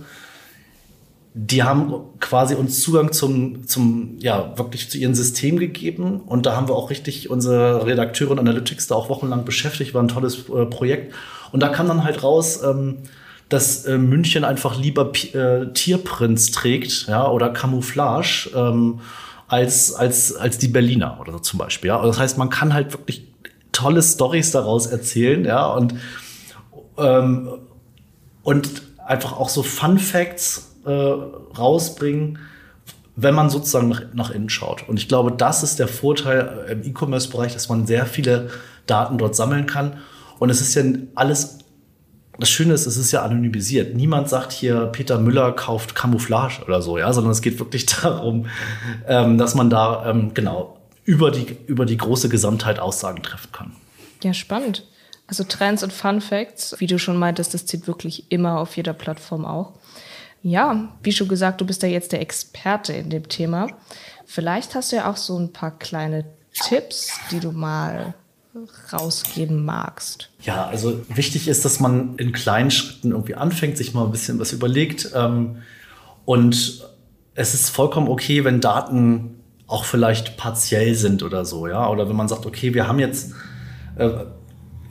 die 1.39 1.63
haben 1.63 1.93
quasi 2.19 2.55
uns 2.55 2.81
Zugang 2.81 3.13
zum, 3.13 3.69
zum, 3.69 4.17
ja, 4.21 4.57
wirklich 4.57 4.89
zu 4.89 4.97
ihrem 4.97 5.15
System 5.15 5.59
gegeben. 5.59 6.21
Und 6.21 6.47
da 6.47 6.57
haben 6.57 6.67
wir 6.67 6.75
auch 6.75 6.89
richtig 6.89 7.29
unsere 7.29 7.85
Redakteure 7.85 8.31
und 8.31 8.39
Analytics 8.39 8.87
da 8.87 8.95
auch 8.95 9.11
wochenlang 9.11 9.45
beschäftigt. 9.45 9.93
War 9.93 10.03
ein 10.03 10.09
tolles 10.09 10.49
äh, 10.49 10.65
Projekt. 10.65 11.15
Und 11.53 11.61
da 11.61 11.69
kam 11.69 11.89
dann 11.89 12.05
halt 12.05 12.23
raus, 12.23 12.63
ähm, 12.63 13.03
dass 13.51 13.85
äh, 13.85 13.99
München 13.99 14.45
einfach 14.45 14.81
lieber 14.81 15.13
äh, 15.35 15.67
Tierprints 15.75 16.53
trägt, 16.53 17.07
ja, 17.07 17.29
oder 17.29 17.51
Camouflage, 17.51 18.51
ähm, 18.57 19.01
als, 19.47 19.93
als, 19.93 20.35
als 20.35 20.57
die 20.57 20.69
Berliner 20.69 21.19
oder 21.21 21.33
so 21.33 21.39
zum 21.41 21.59
Beispiel. 21.59 21.89
Ja. 21.89 21.99
Also 21.99 22.13
das 22.13 22.19
heißt, 22.19 22.39
man 22.39 22.49
kann 22.49 22.73
halt 22.73 22.95
wirklich 22.95 23.27
tolle 23.73 24.03
Stories 24.03 24.53
daraus 24.53 24.87
erzählen, 24.87 25.45
ja, 25.45 25.67
und, 25.67 25.97
ähm, 26.97 27.51
und 28.43 28.83
einfach 29.07 29.39
auch 29.39 29.51
so 29.51 29.63
Fun 29.63 29.99
Facts 29.99 30.76
äh, 30.87 31.59
rausbringen, 31.59 32.39
wenn 33.17 33.35
man 33.35 33.51
sozusagen 33.51 33.89
nach, 33.89 34.03
nach 34.13 34.31
innen 34.31 34.49
schaut. 34.49 34.89
Und 34.89 34.99
ich 34.99 35.09
glaube, 35.09 35.33
das 35.33 35.63
ist 35.63 35.79
der 35.79 35.89
Vorteil 35.89 36.67
im 36.71 36.85
E-Commerce-Bereich, 36.85 37.55
dass 37.55 37.69
man 37.69 37.87
sehr 37.87 38.07
viele 38.07 38.51
Daten 38.87 39.19
dort 39.19 39.35
sammeln 39.35 39.67
kann. 39.67 39.99
Und 40.39 40.51
es 40.51 40.61
ist 40.61 40.75
ja 40.75 40.85
alles, 41.15 41.59
das 42.39 42.51
Schöne 42.51 42.75
ist, 42.75 42.87
es 42.87 42.97
ist 42.97 43.13
ja 43.13 43.23
anonymisiert. 43.23 43.95
Niemand 43.97 44.29
sagt 44.29 44.53
hier, 44.53 44.87
Peter 44.87 45.19
Müller 45.19 45.53
kauft 45.53 45.95
Camouflage 45.95 46.63
oder 46.65 46.83
so, 46.83 46.99
ja, 46.99 47.13
sondern 47.13 47.33
es 47.33 47.41
geht 47.41 47.59
wirklich 47.59 47.87
darum, 48.03 48.47
ähm, 49.09 49.39
dass 49.39 49.55
man 49.55 49.71
da 49.71 50.11
ähm, 50.11 50.35
genau 50.35 50.79
über 51.05 51.31
die, 51.31 51.57
über 51.67 51.87
die 51.87 51.97
große 51.97 52.29
Gesamtheit 52.29 52.79
Aussagen 52.81 53.23
treffen 53.23 53.53
kann. 53.53 53.73
Ja, 54.23 54.35
spannend. 54.35 54.85
Also 55.29 55.45
Trends 55.45 55.83
und 55.83 55.93
Fun 55.93 56.21
Facts, 56.21 56.77
wie 56.79 56.87
du 56.87 56.99
schon 56.99 57.17
meintest, 57.17 57.55
das 57.55 57.67
zieht 57.67 57.87
wirklich 57.87 58.31
immer 58.31 58.61
auf 58.61 58.77
jeder 58.77 58.93
Plattform 58.93 59.45
auch. 59.45 59.73
Ja, 60.47 60.91
wie 61.03 61.11
schon 61.11 61.27
gesagt, 61.27 61.61
du 61.61 61.67
bist 61.67 61.83
ja 61.83 61.89
jetzt 61.89 62.13
der 62.13 62.21
Experte 62.21 62.93
in 62.93 63.11
dem 63.11 63.29
Thema. 63.29 63.67
Vielleicht 64.27 64.77
hast 64.77 64.93
du 64.93 64.97
ja 64.97 65.11
auch 65.11 65.17
so 65.17 65.37
ein 65.37 65.53
paar 65.53 65.77
kleine 65.77 66.25
Tipps, 66.69 67.19
die 67.33 67.41
du 67.41 67.51
mal 67.51 68.15
rausgeben 68.93 69.65
magst. 69.65 70.31
Ja, 70.43 70.69
also 70.69 71.05
wichtig 71.09 71.49
ist, 71.49 71.65
dass 71.65 71.81
man 71.81 72.15
in 72.19 72.31
kleinen 72.31 72.71
Schritten 72.71 73.11
irgendwie 73.11 73.35
anfängt, 73.35 73.77
sich 73.77 73.93
mal 73.93 74.05
ein 74.05 74.13
bisschen 74.13 74.39
was 74.39 74.53
überlegt. 74.53 75.11
Ähm, 75.17 75.63
und 76.25 76.87
es 77.35 77.53
ist 77.53 77.71
vollkommen 77.71 78.07
okay, 78.07 78.45
wenn 78.45 78.61
Daten 78.61 79.41
auch 79.67 79.85
vielleicht 79.85 80.37
partiell 80.37 80.95
sind 80.95 81.25
oder 81.25 81.45
so, 81.45 81.67
ja. 81.67 81.89
Oder 81.89 82.09
wenn 82.09 82.15
man 82.15 82.29
sagt, 82.29 82.47
okay, 82.47 82.73
wir 82.73 82.87
haben 82.87 83.01
jetzt 83.01 83.33
äh, 83.97 84.11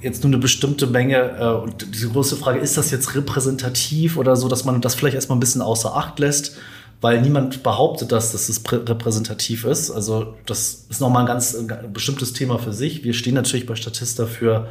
jetzt 0.01 0.23
nur 0.23 0.31
eine 0.31 0.41
bestimmte 0.41 0.88
Menge. 0.88 1.38
Äh, 1.39 1.63
und 1.63 1.93
diese 1.93 2.10
große 2.10 2.36
Frage, 2.36 2.60
ist 2.60 2.77
das 2.77 2.91
jetzt 2.91 3.15
repräsentativ 3.15 4.17
oder 4.17 4.36
so, 4.36 4.47
dass 4.47 4.65
man 4.65 4.81
das 4.81 4.95
vielleicht 4.95 5.15
erstmal 5.15 5.38
ein 5.38 5.41
bisschen 5.41 5.62
außer 5.62 5.95
Acht 5.95 6.19
lässt, 6.19 6.58
weil 7.01 7.21
niemand 7.21 7.63
behauptet, 7.63 8.12
dass 8.12 8.31
das 8.31 8.62
repräsentativ 8.71 9.65
ist. 9.65 9.91
Also 9.91 10.36
das 10.45 10.86
ist 10.89 11.01
nochmal 11.01 11.23
ein 11.23 11.27
ganz 11.27 11.55
ein 11.55 11.93
bestimmtes 11.93 12.34
Thema 12.34 12.58
für 12.58 12.73
sich. 12.73 13.03
Wir 13.03 13.13
stehen 13.13 13.36
natürlich 13.36 13.65
bei 13.65 13.75
Statista 13.75 14.25
für 14.25 14.67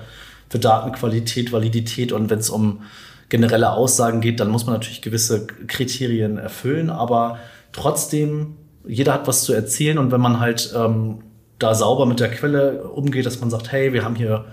für 0.49 0.59
Datenqualität, 0.59 1.53
Validität 1.53 2.13
und 2.13 2.31
wenn 2.31 2.39
es 2.39 2.51
um 2.51 2.83
generelle 3.29 3.73
Aussagen 3.73 4.21
geht, 4.21 4.41
dann 4.41 4.51
muss 4.51 4.67
man 4.67 4.75
natürlich 4.75 5.03
gewisse 5.03 5.47
Kriterien 5.67 6.39
erfüllen, 6.39 6.91
aber 6.91 7.39
trotzdem, 7.73 8.57
jeder 8.87 9.15
hat 9.15 9.27
was 9.27 9.43
zu 9.45 9.53
erzählen 9.53 9.99
und 9.99 10.13
wenn 10.13 10.21
man 10.21 10.41
halt 10.41 10.73
ähm, 10.77 11.23
da 11.59 11.75
sauber 11.75 12.07
mit 12.07 12.21
der 12.21 12.31
Quelle 12.31 12.85
umgeht, 12.85 13.27
dass 13.27 13.41
man 13.41 13.51
sagt, 13.51 13.73
hey, 13.73 13.93
wir 13.93 14.05
haben 14.05 14.15
hier 14.15 14.45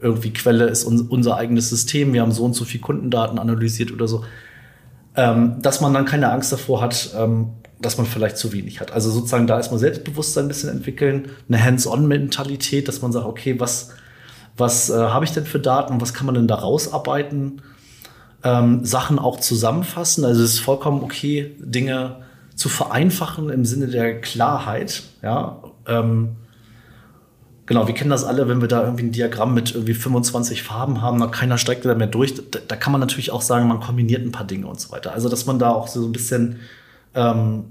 irgendwie 0.00 0.32
Quelle 0.32 0.66
ist 0.66 0.84
un 0.84 1.08
unser 1.08 1.36
eigenes 1.36 1.68
System, 1.68 2.12
wir 2.12 2.22
haben 2.22 2.32
so 2.32 2.44
und 2.44 2.54
so 2.54 2.64
viel 2.64 2.80
Kundendaten 2.80 3.38
analysiert 3.38 3.92
oder 3.92 4.08
so, 4.08 4.24
ähm, 5.16 5.56
dass 5.60 5.80
man 5.80 5.92
dann 5.92 6.04
keine 6.04 6.30
Angst 6.30 6.52
davor 6.52 6.80
hat, 6.80 7.10
ähm, 7.16 7.50
dass 7.80 7.96
man 7.96 8.06
vielleicht 8.06 8.36
zu 8.36 8.52
wenig 8.52 8.80
hat. 8.80 8.92
Also 8.92 9.10
sozusagen 9.10 9.46
da 9.46 9.56
erstmal 9.56 9.80
Selbstbewusstsein 9.80 10.44
ein 10.44 10.48
bisschen 10.48 10.70
entwickeln, 10.70 11.30
eine 11.48 11.62
Hands-on-Mentalität, 11.62 12.88
dass 12.88 13.02
man 13.02 13.12
sagt, 13.12 13.26
okay, 13.26 13.58
was, 13.58 13.90
was 14.56 14.90
äh, 14.90 14.94
habe 14.94 15.24
ich 15.24 15.32
denn 15.32 15.46
für 15.46 15.60
Daten, 15.60 16.00
was 16.00 16.14
kann 16.14 16.26
man 16.26 16.34
denn 16.34 16.48
da 16.48 16.56
rausarbeiten? 16.56 17.62
Ähm, 18.42 18.84
Sachen 18.84 19.18
auch 19.18 19.40
zusammenfassen. 19.40 20.24
Also 20.24 20.42
es 20.42 20.54
ist 20.54 20.60
vollkommen 20.60 21.02
okay, 21.02 21.56
Dinge 21.58 22.16
zu 22.54 22.68
vereinfachen 22.68 23.50
im 23.50 23.64
Sinne 23.64 23.88
der 23.88 24.20
Klarheit. 24.20 25.02
Ja, 25.22 25.62
ähm, 25.86 26.36
genau, 27.70 27.86
wir 27.86 27.94
kennen 27.94 28.10
das 28.10 28.24
alle, 28.24 28.48
wenn 28.48 28.60
wir 28.60 28.66
da 28.66 28.82
irgendwie 28.82 29.04
ein 29.04 29.12
Diagramm 29.12 29.54
mit 29.54 29.76
irgendwie 29.76 29.94
25 29.94 30.64
Farben 30.64 31.02
haben, 31.02 31.20
dann 31.20 31.30
keiner 31.30 31.56
steigt 31.56 31.84
da 31.84 31.94
mehr 31.94 32.08
durch. 32.08 32.34
Da, 32.34 32.58
da, 32.66 32.74
kann 32.74 32.90
man 32.90 33.00
natürlich 33.00 33.30
auch 33.30 33.42
sagen, 33.42 33.68
man 33.68 33.78
kombiniert 33.78 34.26
ein 34.26 34.32
paar 34.32 34.44
Dinge 34.44 34.66
und 34.66 34.80
so 34.80 34.90
weiter. 34.90 35.12
Also, 35.12 35.28
dass 35.28 35.46
man 35.46 35.60
da 35.60 35.70
auch 35.70 35.86
so 35.86 36.04
ein 36.04 36.10
bisschen 36.10 36.58
ähm, 37.14 37.66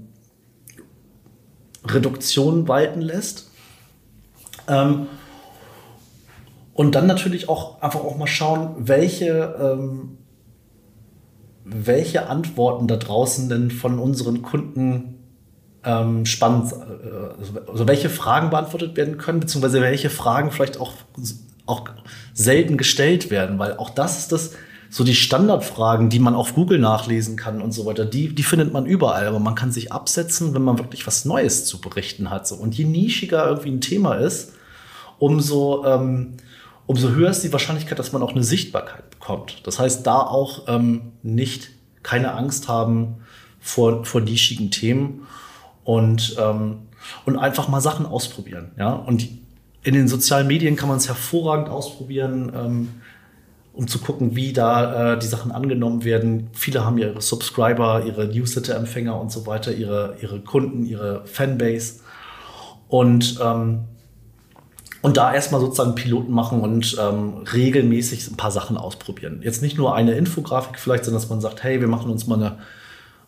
Reduktion 1.84 2.66
walten 2.66 3.02
lässt. 3.02 3.50
Ähm, 4.68 5.06
und 6.72 6.94
dann 6.94 7.06
natürlich 7.06 7.50
auch 7.50 7.82
einfach 7.82 8.00
auch 8.00 8.16
mal 8.16 8.26
schauen, 8.26 8.70
welche, 8.78 9.54
ähm, 9.60 10.16
welche 11.66 12.26
Antworten 12.26 12.88
da 12.88 12.96
draußen 12.96 13.50
denn 13.50 13.70
von 13.70 13.98
unseren 13.98 14.40
Kunden 14.40 15.19
ähm, 15.84 16.26
spannend, 16.26 16.72
äh, 16.72 17.70
also 17.70 17.86
welche 17.86 18.10
Fragen 18.10 18.50
beantwortet 18.50 18.96
werden 18.96 19.18
können, 19.18 19.40
beziehungsweise 19.40 19.80
welche 19.80 20.10
Fragen 20.10 20.50
vielleicht 20.50 20.78
auch, 20.78 20.92
auch 21.66 21.84
selten 22.34 22.76
gestellt 22.76 23.30
werden, 23.30 23.58
weil 23.58 23.76
auch 23.76 23.90
das 23.90 24.18
ist 24.18 24.32
das, 24.32 24.52
so 24.90 25.04
die 25.04 25.14
Standardfragen, 25.14 26.10
die 26.10 26.18
man 26.18 26.34
auf 26.34 26.54
Google 26.54 26.78
nachlesen 26.78 27.36
kann 27.36 27.62
und 27.62 27.72
so 27.72 27.86
weiter, 27.86 28.04
die, 28.04 28.34
die 28.34 28.42
findet 28.42 28.72
man 28.72 28.86
überall, 28.86 29.26
aber 29.26 29.38
man 29.38 29.54
kann 29.54 29.70
sich 29.70 29.92
absetzen, 29.92 30.52
wenn 30.52 30.62
man 30.62 30.78
wirklich 30.78 31.06
was 31.06 31.24
Neues 31.24 31.64
zu 31.64 31.80
berichten 31.80 32.28
hat. 32.28 32.48
So. 32.48 32.56
Und 32.56 32.76
je 32.76 32.84
nischiger 32.84 33.46
irgendwie 33.46 33.70
ein 33.70 33.80
Thema 33.80 34.14
ist, 34.14 34.52
umso, 35.20 35.84
ähm, 35.86 36.34
umso 36.86 37.10
höher 37.10 37.30
ist 37.30 37.44
die 37.44 37.52
Wahrscheinlichkeit, 37.52 38.00
dass 38.00 38.10
man 38.10 38.22
auch 38.22 38.32
eine 38.32 38.42
Sichtbarkeit 38.42 39.10
bekommt. 39.10 39.64
Das 39.64 39.78
heißt, 39.78 40.04
da 40.04 40.18
auch 40.18 40.66
ähm, 40.66 41.12
nicht 41.22 41.70
keine 42.02 42.34
Angst 42.34 42.66
haben 42.66 43.18
vor, 43.60 44.04
vor 44.04 44.20
nischigen 44.20 44.72
Themen 44.72 45.26
und, 45.90 46.36
ähm, 46.38 46.78
und 47.24 47.36
einfach 47.36 47.66
mal 47.68 47.80
Sachen 47.80 48.06
ausprobieren. 48.06 48.70
Ja? 48.78 48.92
Und 48.92 49.28
in 49.82 49.94
den 49.94 50.06
sozialen 50.06 50.46
Medien 50.46 50.76
kann 50.76 50.88
man 50.88 50.98
es 50.98 51.08
hervorragend 51.08 51.68
ausprobieren. 51.68 52.52
Ähm, 52.54 52.88
um 53.72 53.86
zu 53.86 54.00
gucken, 54.00 54.34
wie 54.34 54.52
da 54.52 55.14
äh, 55.14 55.18
die 55.18 55.28
Sachen 55.28 55.52
angenommen 55.52 56.02
werden. 56.02 56.50
Viele 56.52 56.84
haben 56.84 56.98
ihre 56.98 57.22
Subscriber, 57.22 58.02
ihre 58.04 58.26
Newsletter-Empfänger 58.26 59.18
und 59.18 59.30
so 59.30 59.46
weiter, 59.46 59.72
ihre, 59.72 60.16
ihre 60.20 60.40
Kunden, 60.40 60.84
ihre 60.84 61.24
Fanbase. 61.24 62.00
Und, 62.88 63.38
ähm, 63.40 63.84
und 65.02 65.16
da 65.16 65.32
erstmal 65.32 65.60
sozusagen 65.60 65.94
Piloten 65.94 66.32
machen 66.32 66.60
und 66.60 66.96
ähm, 67.00 67.44
regelmäßig 67.54 68.28
ein 68.28 68.36
paar 68.36 68.50
Sachen 68.50 68.76
ausprobieren. 68.76 69.40
Jetzt 69.44 69.62
nicht 69.62 69.78
nur 69.78 69.94
eine 69.94 70.12
Infografik 70.12 70.78
vielleicht, 70.78 71.04
sondern 71.04 71.22
dass 71.22 71.30
man 71.30 71.40
sagt, 71.40 71.62
hey, 71.62 71.80
wir 71.80 71.88
machen 71.88 72.10
uns 72.10 72.26
mal 72.26 72.34
eine, 72.34 72.58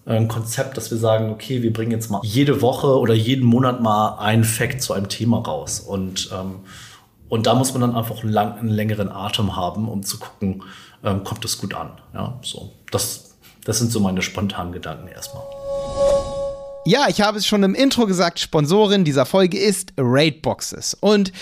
ein 0.04 0.28
Konzept, 0.28 0.76
dass 0.76 0.90
wir 0.90 0.98
sagen, 0.98 1.30
okay, 1.30 1.62
wir 1.62 1.72
bringen 1.72 1.92
jetzt 1.92 2.10
mal 2.10 2.20
jede 2.24 2.60
Woche 2.60 2.98
oder 2.98 3.14
jeden 3.14 3.44
Monat 3.44 3.80
mal 3.80 4.18
einen 4.18 4.44
Fact 4.44 4.82
zu 4.82 4.92
einem 4.92 5.08
Thema 5.08 5.38
raus. 5.38 5.80
Und 5.80 6.30
ähm, 6.32 6.60
und 7.32 7.46
da 7.46 7.54
muss 7.54 7.72
man 7.72 7.80
dann 7.80 7.96
einfach 7.96 8.22
einen, 8.22 8.30
lang, 8.30 8.58
einen 8.58 8.68
längeren 8.68 9.08
Atem 9.08 9.56
haben, 9.56 9.88
um 9.88 10.02
zu 10.02 10.18
gucken, 10.18 10.62
ähm, 11.02 11.24
kommt 11.24 11.42
es 11.46 11.56
gut 11.56 11.72
an. 11.72 11.92
Ja, 12.12 12.38
so. 12.42 12.72
Das, 12.90 13.36
das 13.64 13.78
sind 13.78 13.90
so 13.90 14.00
meine 14.00 14.20
spontanen 14.20 14.70
Gedanken 14.70 15.08
erstmal. 15.08 15.42
Ja, 16.84 17.06
ich 17.08 17.22
habe 17.22 17.38
es 17.38 17.46
schon 17.46 17.62
im 17.62 17.74
Intro 17.74 18.04
gesagt, 18.04 18.38
Sponsorin 18.38 19.04
dieser 19.04 19.24
Folge 19.24 19.58
ist 19.58 19.94
Raidboxes. 19.96 20.92
Und 21.00 21.32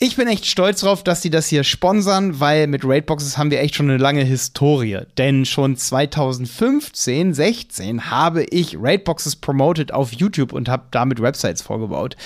ich 0.00 0.16
bin 0.16 0.26
echt 0.26 0.46
stolz 0.46 0.80
drauf, 0.80 1.04
dass 1.04 1.22
sie 1.22 1.30
das 1.30 1.46
hier 1.46 1.62
sponsern, 1.62 2.40
weil 2.40 2.66
mit 2.66 2.84
Raidboxes 2.84 3.38
haben 3.38 3.52
wir 3.52 3.60
echt 3.60 3.76
schon 3.76 3.88
eine 3.88 3.98
lange 3.98 4.24
Historie. 4.24 4.98
Denn 5.18 5.46
schon 5.46 5.76
2015, 5.76 7.32
16 7.32 8.10
habe 8.10 8.42
ich 8.42 8.76
Raidboxes 8.78 9.36
promoted 9.36 9.94
auf 9.94 10.12
YouTube 10.12 10.52
und 10.52 10.68
habe 10.68 10.86
damit 10.90 11.22
Websites 11.22 11.62
vorgebaut. 11.62 12.16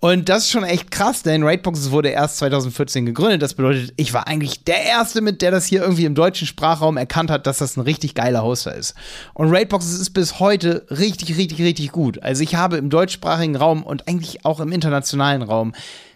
Und 0.00 0.28
das 0.28 0.44
ist 0.44 0.50
schon 0.50 0.64
echt 0.64 0.90
krass, 0.90 1.22
denn 1.22 1.44
Raidboxes 1.44 1.92
wurde 1.92 2.08
erst 2.08 2.38
2014 2.38 3.06
gegründet. 3.06 3.40
Das 3.40 3.54
bedeutet, 3.54 3.94
ich 3.96 4.12
war 4.12 4.26
eigentlich 4.26 4.64
der 4.64 4.82
Erste, 4.82 5.20
mit 5.20 5.42
der 5.42 5.52
das 5.52 5.66
hier 5.66 5.80
irgendwie 5.80 6.06
im 6.06 6.16
deutschen 6.16 6.48
Sprachraum 6.48 6.96
erkannt 6.96 7.30
hat, 7.30 7.46
dass 7.46 7.58
das 7.58 7.76
ein 7.76 7.82
richtig 7.82 8.16
geiler 8.16 8.42
Hoster 8.42 8.74
ist. 8.74 8.94
Und 9.32 9.54
Raidboxes 9.54 9.98
ist 10.00 10.10
bis 10.10 10.40
heute 10.40 10.86
richtig, 10.90 11.36
richtig, 11.36 11.60
richtig 11.60 11.92
gut. 11.92 12.20
Also 12.20 12.42
ich 12.42 12.56
habe 12.56 12.78
im 12.78 12.90
deutschsprachigen 12.90 13.54
Raum 13.54 13.84
und 13.84 14.08
eigentlich 14.08 14.44
auch 14.44 14.58
im 14.58 14.72
internationalen 14.72 15.42
Raum 15.42 15.72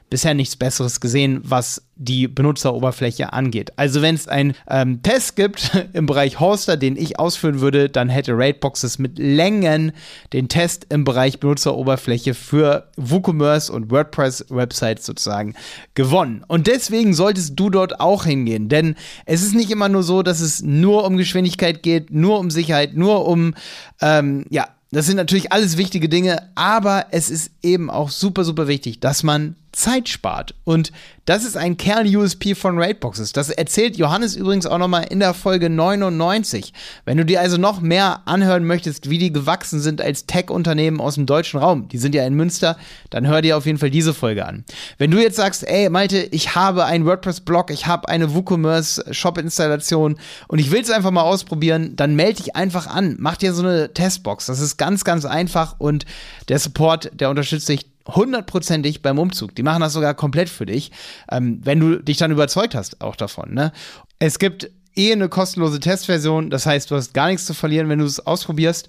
bisher 0.08 0.34
nichts 0.34 0.56
Besseres 0.56 1.00
gesehen, 1.00 1.40
was 1.42 1.82
die 1.96 2.28
Benutzeroberfläche 2.28 3.32
angeht. 3.32 3.72
Also 3.76 4.02
wenn 4.02 4.14
es 4.14 4.28
einen 4.28 4.54
ähm, 4.68 5.02
Test 5.02 5.34
gibt 5.34 5.70
im 5.94 6.06
Bereich 6.06 6.38
Hoster, 6.38 6.76
den 6.76 6.96
ich 6.96 7.18
ausführen 7.18 7.60
würde, 7.60 7.88
dann 7.88 8.08
hätte 8.08 8.32
Raidboxes 8.36 8.98
mit 8.98 9.18
Längen 9.18 9.92
den 10.32 10.48
Test 10.48 10.86
im 10.90 11.04
Bereich 11.04 11.40
Benutzeroberfläche 11.40 12.34
für 12.34 12.88
WooCommerce 12.96 13.70
und 13.70 13.90
WordPress-Websites 13.90 15.06
sozusagen 15.06 15.54
gewonnen. 15.94 16.44
Und 16.46 16.66
deswegen 16.66 17.14
solltest 17.14 17.58
du 17.58 17.70
dort 17.70 17.98
auch 17.98 18.24
hingehen, 18.24 18.68
denn 18.68 18.94
es 19.24 19.42
ist 19.42 19.54
nicht 19.54 19.70
immer 19.70 19.88
nur 19.88 20.02
so, 20.02 20.22
dass 20.22 20.40
es 20.40 20.62
nur 20.62 21.04
um 21.04 21.16
Geschwindigkeit 21.16 21.82
geht, 21.82 22.10
nur 22.10 22.38
um 22.38 22.50
Sicherheit, 22.50 22.94
nur 22.94 23.26
um 23.26 23.54
ähm, 24.00 24.44
ja 24.50 24.68
das 24.92 25.06
sind 25.06 25.16
natürlich 25.16 25.52
alles 25.52 25.76
wichtige 25.76 26.08
Dinge, 26.08 26.48
aber 26.54 27.06
es 27.10 27.28
ist 27.28 27.50
eben 27.62 27.90
auch 27.90 28.08
super, 28.08 28.44
super 28.44 28.68
wichtig, 28.68 29.00
dass 29.00 29.24
man 29.24 29.56
Zeit 29.76 30.08
spart. 30.08 30.54
Und 30.64 30.90
das 31.26 31.44
ist 31.44 31.56
ein 31.56 31.76
Kern-USP 31.76 32.54
von 32.54 32.78
Raidboxes. 32.78 33.32
Das 33.32 33.50
erzählt 33.50 33.96
Johannes 33.96 34.36
übrigens 34.36 34.64
auch 34.64 34.78
nochmal 34.78 35.04
in 35.10 35.20
der 35.20 35.34
Folge 35.34 35.68
99. 35.68 36.72
Wenn 37.04 37.18
du 37.18 37.24
dir 37.24 37.40
also 37.40 37.58
noch 37.58 37.80
mehr 37.80 38.22
anhören 38.26 38.64
möchtest, 38.64 39.10
wie 39.10 39.18
die 39.18 39.32
gewachsen 39.32 39.80
sind 39.80 40.00
als 40.00 40.26
Tech-Unternehmen 40.26 41.00
aus 41.00 41.16
dem 41.16 41.26
deutschen 41.26 41.60
Raum, 41.60 41.88
die 41.88 41.98
sind 41.98 42.14
ja 42.14 42.24
in 42.26 42.34
Münster, 42.34 42.78
dann 43.10 43.26
hör 43.26 43.42
dir 43.42 43.56
auf 43.56 43.66
jeden 43.66 43.78
Fall 43.78 43.90
diese 43.90 44.14
Folge 44.14 44.46
an. 44.46 44.64
Wenn 44.98 45.10
du 45.10 45.20
jetzt 45.20 45.36
sagst, 45.36 45.66
ey 45.68 45.90
Malte, 45.90 46.18
ich 46.30 46.54
habe 46.54 46.86
einen 46.86 47.04
WordPress-Blog, 47.04 47.70
ich 47.70 47.86
habe 47.86 48.08
eine 48.08 48.34
WooCommerce-Shop-Installation 48.34 50.16
und 50.48 50.58
ich 50.58 50.70
will 50.70 50.80
es 50.80 50.90
einfach 50.90 51.10
mal 51.10 51.22
ausprobieren, 51.22 51.96
dann 51.96 52.16
melde 52.16 52.42
dich 52.42 52.56
einfach 52.56 52.86
an. 52.86 53.16
Mach 53.18 53.36
dir 53.36 53.52
so 53.52 53.62
eine 53.62 53.92
Testbox. 53.92 54.46
Das 54.46 54.60
ist 54.60 54.78
ganz, 54.78 55.04
ganz 55.04 55.26
einfach 55.26 55.74
und 55.78 56.06
der 56.48 56.58
Support, 56.58 57.10
der 57.14 57.28
unterstützt 57.28 57.68
dich 57.68 57.95
hundertprozentig 58.06 59.02
beim 59.02 59.18
Umzug. 59.18 59.54
Die 59.54 59.62
machen 59.62 59.80
das 59.80 59.92
sogar 59.92 60.14
komplett 60.14 60.48
für 60.48 60.66
dich, 60.66 60.92
ähm, 61.30 61.60
wenn 61.62 61.80
du 61.80 62.02
dich 62.02 62.16
dann 62.16 62.30
überzeugt 62.30 62.74
hast 62.74 63.00
auch 63.00 63.16
davon. 63.16 63.54
Ne? 63.54 63.72
Es 64.18 64.38
gibt 64.38 64.70
eh 64.94 65.12
eine 65.12 65.28
kostenlose 65.28 65.80
Testversion, 65.80 66.50
das 66.50 66.66
heißt, 66.66 66.90
du 66.90 66.96
hast 66.96 67.14
gar 67.14 67.28
nichts 67.28 67.46
zu 67.46 67.54
verlieren, 67.54 67.88
wenn 67.88 67.98
du 67.98 68.04
es 68.04 68.24
ausprobierst. 68.26 68.88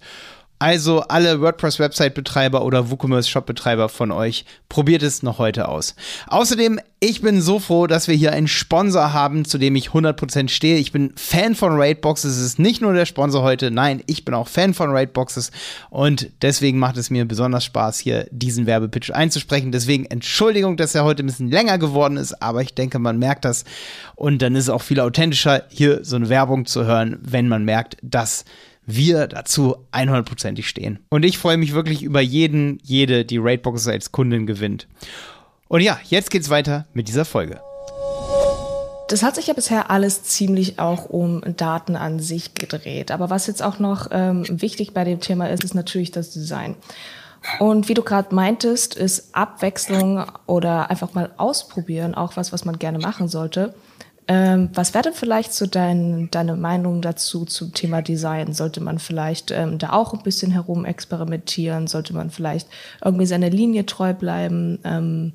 Also 0.59 1.01
alle 1.01 1.39
WordPress-Website-Betreiber 1.39 2.63
oder 2.63 2.89
WooCommerce-Shop-Betreiber 2.89 3.89
von 3.89 4.11
euch, 4.11 4.45
probiert 4.69 5.03
es 5.03 5.21
noch 5.21 5.37
heute 5.37 5.67
aus. 5.67 5.95
Außerdem, 6.27 6.79
ich 6.99 7.21
bin 7.21 7.41
so 7.41 7.59
froh, 7.59 7.85
dass 7.85 8.07
wir 8.07 8.15
hier 8.15 8.31
einen 8.31 8.47
Sponsor 8.47 9.13
haben, 9.13 9.45
zu 9.45 9.59
dem 9.59 9.75
ich 9.75 9.89
100% 9.89 10.49
stehe. 10.49 10.77
Ich 10.77 10.91
bin 10.91 11.13
Fan 11.15 11.53
von 11.53 11.79
Raidboxes. 11.79 12.37
Es 12.37 12.43
ist 12.43 12.57
nicht 12.57 12.81
nur 12.81 12.93
der 12.93 13.05
Sponsor 13.05 13.43
heute, 13.43 13.69
nein, 13.69 14.01
ich 14.07 14.25
bin 14.25 14.33
auch 14.33 14.47
Fan 14.47 14.73
von 14.73 14.89
Raidboxes 14.89 15.51
und 15.91 16.31
deswegen 16.41 16.79
macht 16.79 16.97
es 16.97 17.11
mir 17.11 17.25
besonders 17.25 17.63
Spaß, 17.63 17.99
hier 17.99 18.27
diesen 18.31 18.65
Werbepitch 18.65 19.11
einzusprechen. 19.11 19.71
Deswegen 19.71 20.05
Entschuldigung, 20.05 20.75
dass 20.75 20.95
er 20.95 21.03
heute 21.03 21.21
ein 21.21 21.27
bisschen 21.27 21.51
länger 21.51 21.77
geworden 21.77 22.17
ist, 22.17 22.41
aber 22.41 22.63
ich 22.63 22.73
denke, 22.73 22.97
man 22.97 23.19
merkt 23.19 23.45
das 23.45 23.63
und 24.15 24.41
dann 24.41 24.55
ist 24.55 24.63
es 24.63 24.69
auch 24.69 24.81
viel 24.81 24.99
authentischer, 24.99 25.65
hier 25.69 26.03
so 26.03 26.15
eine 26.15 26.29
Werbung 26.29 26.65
zu 26.65 26.85
hören, 26.85 27.19
wenn 27.21 27.47
man 27.47 27.63
merkt, 27.63 27.97
dass 28.01 28.43
wir 28.87 29.27
dazu 29.27 29.75
100%ig 29.91 30.67
stehen. 30.67 30.99
Und 31.09 31.23
ich 31.23 31.37
freue 31.37 31.57
mich 31.57 31.73
wirklich 31.73 32.01
über 32.01 32.21
jeden, 32.21 32.79
jede, 32.83 33.25
die 33.25 33.37
Raidboxes 33.37 33.87
als 33.87 34.11
Kundin 34.11 34.47
gewinnt. 34.47 34.87
Und 35.67 35.81
ja, 35.81 35.99
jetzt 36.05 36.31
geht's 36.31 36.49
weiter 36.49 36.87
mit 36.93 37.07
dieser 37.09 37.25
Folge. 37.25 37.59
Das 39.09 39.23
hat 39.23 39.35
sich 39.35 39.47
ja 39.47 39.53
bisher 39.53 39.89
alles 39.89 40.23
ziemlich 40.23 40.79
auch 40.79 41.05
um 41.05 41.41
Daten 41.55 41.95
an 41.95 42.19
sich 42.19 42.55
gedreht. 42.55 43.11
Aber 43.11 43.29
was 43.29 43.47
jetzt 43.47 43.61
auch 43.61 43.79
noch 43.79 44.07
ähm, 44.11 44.45
wichtig 44.49 44.93
bei 44.93 45.03
dem 45.03 45.19
Thema 45.19 45.49
ist, 45.49 45.63
ist 45.63 45.75
natürlich 45.75 46.11
das 46.11 46.31
Design. 46.31 46.75
Und 47.59 47.87
wie 47.87 47.93
du 47.93 48.03
gerade 48.03 48.33
meintest, 48.33 48.95
ist 48.95 49.33
Abwechslung 49.33 50.25
oder 50.45 50.89
einfach 50.89 51.13
mal 51.13 51.31
ausprobieren 51.37 52.15
auch 52.15 52.35
was, 52.35 52.51
was 52.51 52.65
man 52.65 52.79
gerne 52.79 52.99
machen 52.99 53.27
sollte. 53.27 53.73
Ähm, 54.29 54.69
was 54.73 54.93
wäre 54.93 55.03
denn 55.03 55.13
vielleicht 55.13 55.53
so 55.53 55.65
dein, 55.65 56.29
deine 56.31 56.55
Meinung 56.55 57.01
dazu 57.01 57.45
zum 57.45 57.73
Thema 57.73 58.01
Design? 58.01 58.53
Sollte 58.53 58.81
man 58.81 58.99
vielleicht 58.99 59.51
ähm, 59.51 59.77
da 59.77 59.93
auch 59.93 60.13
ein 60.13 60.23
bisschen 60.23 60.51
herum 60.51 60.83
experimentieren? 60.83 61.87
Sollte 61.87 62.13
man 62.13 62.29
vielleicht 62.29 62.67
irgendwie 63.03 63.25
seiner 63.25 63.49
Linie 63.49 63.85
treu 63.85 64.13
bleiben? 64.13 64.79
Ähm, 64.83 65.33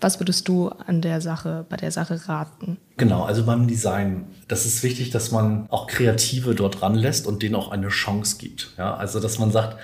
was 0.00 0.20
würdest 0.20 0.48
du 0.48 0.68
an 0.68 1.02
der 1.02 1.20
Sache, 1.20 1.66
bei 1.68 1.76
der 1.76 1.90
Sache 1.90 2.28
raten? 2.28 2.78
Genau, 2.96 3.24
also 3.24 3.44
beim 3.44 3.66
Design, 3.66 4.26
das 4.46 4.64
ist 4.64 4.82
wichtig, 4.82 5.10
dass 5.10 5.30
man 5.30 5.66
auch 5.70 5.86
Kreative 5.86 6.54
dort 6.54 6.82
ranlässt 6.82 7.26
und 7.26 7.42
denen 7.42 7.56
auch 7.56 7.70
eine 7.70 7.88
Chance 7.88 8.36
gibt. 8.38 8.72
Ja, 8.78 8.94
also 8.94 9.20
dass 9.20 9.38
man 9.38 9.50
sagt, 9.50 9.76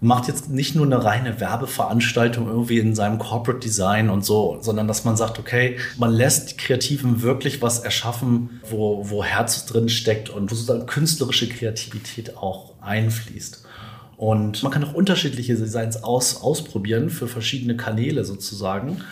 macht 0.00 0.28
jetzt 0.28 0.48
nicht 0.48 0.74
nur 0.74 0.86
eine 0.86 1.04
reine 1.04 1.40
Werbeveranstaltung 1.40 2.48
irgendwie 2.48 2.78
in 2.78 2.94
seinem 2.94 3.18
Corporate 3.18 3.60
Design 3.60 4.08
und 4.08 4.24
so, 4.24 4.58
sondern 4.60 4.88
dass 4.88 5.04
man 5.04 5.16
sagt, 5.16 5.38
okay, 5.38 5.76
man 5.98 6.10
lässt 6.10 6.52
die 6.52 6.56
Kreativen 6.56 7.20
wirklich 7.22 7.60
was 7.60 7.80
erschaffen, 7.80 8.60
wo, 8.68 9.10
wo 9.10 9.22
Herz 9.22 9.66
drin 9.66 9.90
steckt 9.90 10.30
und 10.30 10.50
wo 10.50 10.54
sozusagen 10.54 10.86
künstlerische 10.86 11.48
Kreativität 11.48 12.36
auch 12.38 12.72
einfließt. 12.80 13.64
Und 14.16 14.62
man 14.62 14.72
kann 14.72 14.84
auch 14.84 14.94
unterschiedliche 14.94 15.54
Designs 15.54 16.02
aus, 16.02 16.42
ausprobieren 16.42 17.10
für 17.10 17.26
verschiedene 17.26 17.76
Kanäle 17.76 18.24
sozusagen. 18.24 19.02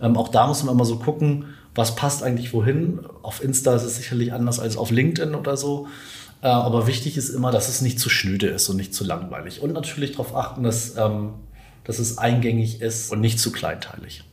Ähm, 0.00 0.16
auch 0.16 0.28
da 0.28 0.46
muss 0.48 0.62
man 0.64 0.74
immer 0.74 0.84
so 0.84 0.98
gucken, 0.98 1.46
was 1.74 1.94
passt 1.94 2.22
eigentlich 2.22 2.52
wohin. 2.52 3.00
Auf 3.22 3.42
Insta 3.42 3.74
ist 3.74 3.84
es 3.84 3.96
sicherlich 3.96 4.32
anders 4.32 4.60
als 4.60 4.76
auf 4.76 4.90
LinkedIn 4.90 5.34
oder 5.34 5.56
so. 5.56 5.88
Äh, 6.42 6.48
aber 6.48 6.86
wichtig 6.86 7.16
ist 7.16 7.30
immer, 7.30 7.50
dass 7.52 7.68
es 7.68 7.80
nicht 7.80 8.00
zu 8.00 8.10
schnöde 8.10 8.48
ist 8.48 8.68
und 8.68 8.76
nicht 8.76 8.94
zu 8.94 9.04
langweilig. 9.04 9.62
Und 9.62 9.72
natürlich 9.72 10.12
darauf 10.12 10.34
achten, 10.36 10.62
dass, 10.64 10.96
ähm, 10.96 11.34
dass 11.84 11.98
es 11.98 12.18
eingängig 12.18 12.82
ist 12.82 13.12
und 13.12 13.20
nicht 13.20 13.38
zu 13.38 13.52
kleinteilig. 13.52 14.24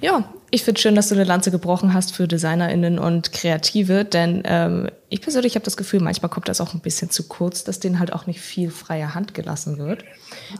Ja, 0.00 0.32
ich 0.50 0.62
finde 0.62 0.80
schön, 0.80 0.94
dass 0.94 1.08
du 1.08 1.16
eine 1.16 1.24
Lanze 1.24 1.50
gebrochen 1.50 1.92
hast 1.92 2.14
für 2.14 2.28
DesignerInnen 2.28 2.98
und 3.00 3.32
Kreative, 3.32 4.04
denn 4.04 4.42
ähm, 4.44 4.88
ich 5.08 5.20
persönlich 5.20 5.56
habe 5.56 5.64
das 5.64 5.76
Gefühl, 5.76 6.00
manchmal 6.00 6.30
kommt 6.30 6.48
das 6.48 6.60
auch 6.60 6.72
ein 6.72 6.80
bisschen 6.80 7.10
zu 7.10 7.26
kurz, 7.26 7.64
dass 7.64 7.80
denen 7.80 7.98
halt 7.98 8.12
auch 8.12 8.26
nicht 8.26 8.40
viel 8.40 8.70
freie 8.70 9.14
Hand 9.14 9.34
gelassen 9.34 9.78
wird. 9.78 10.04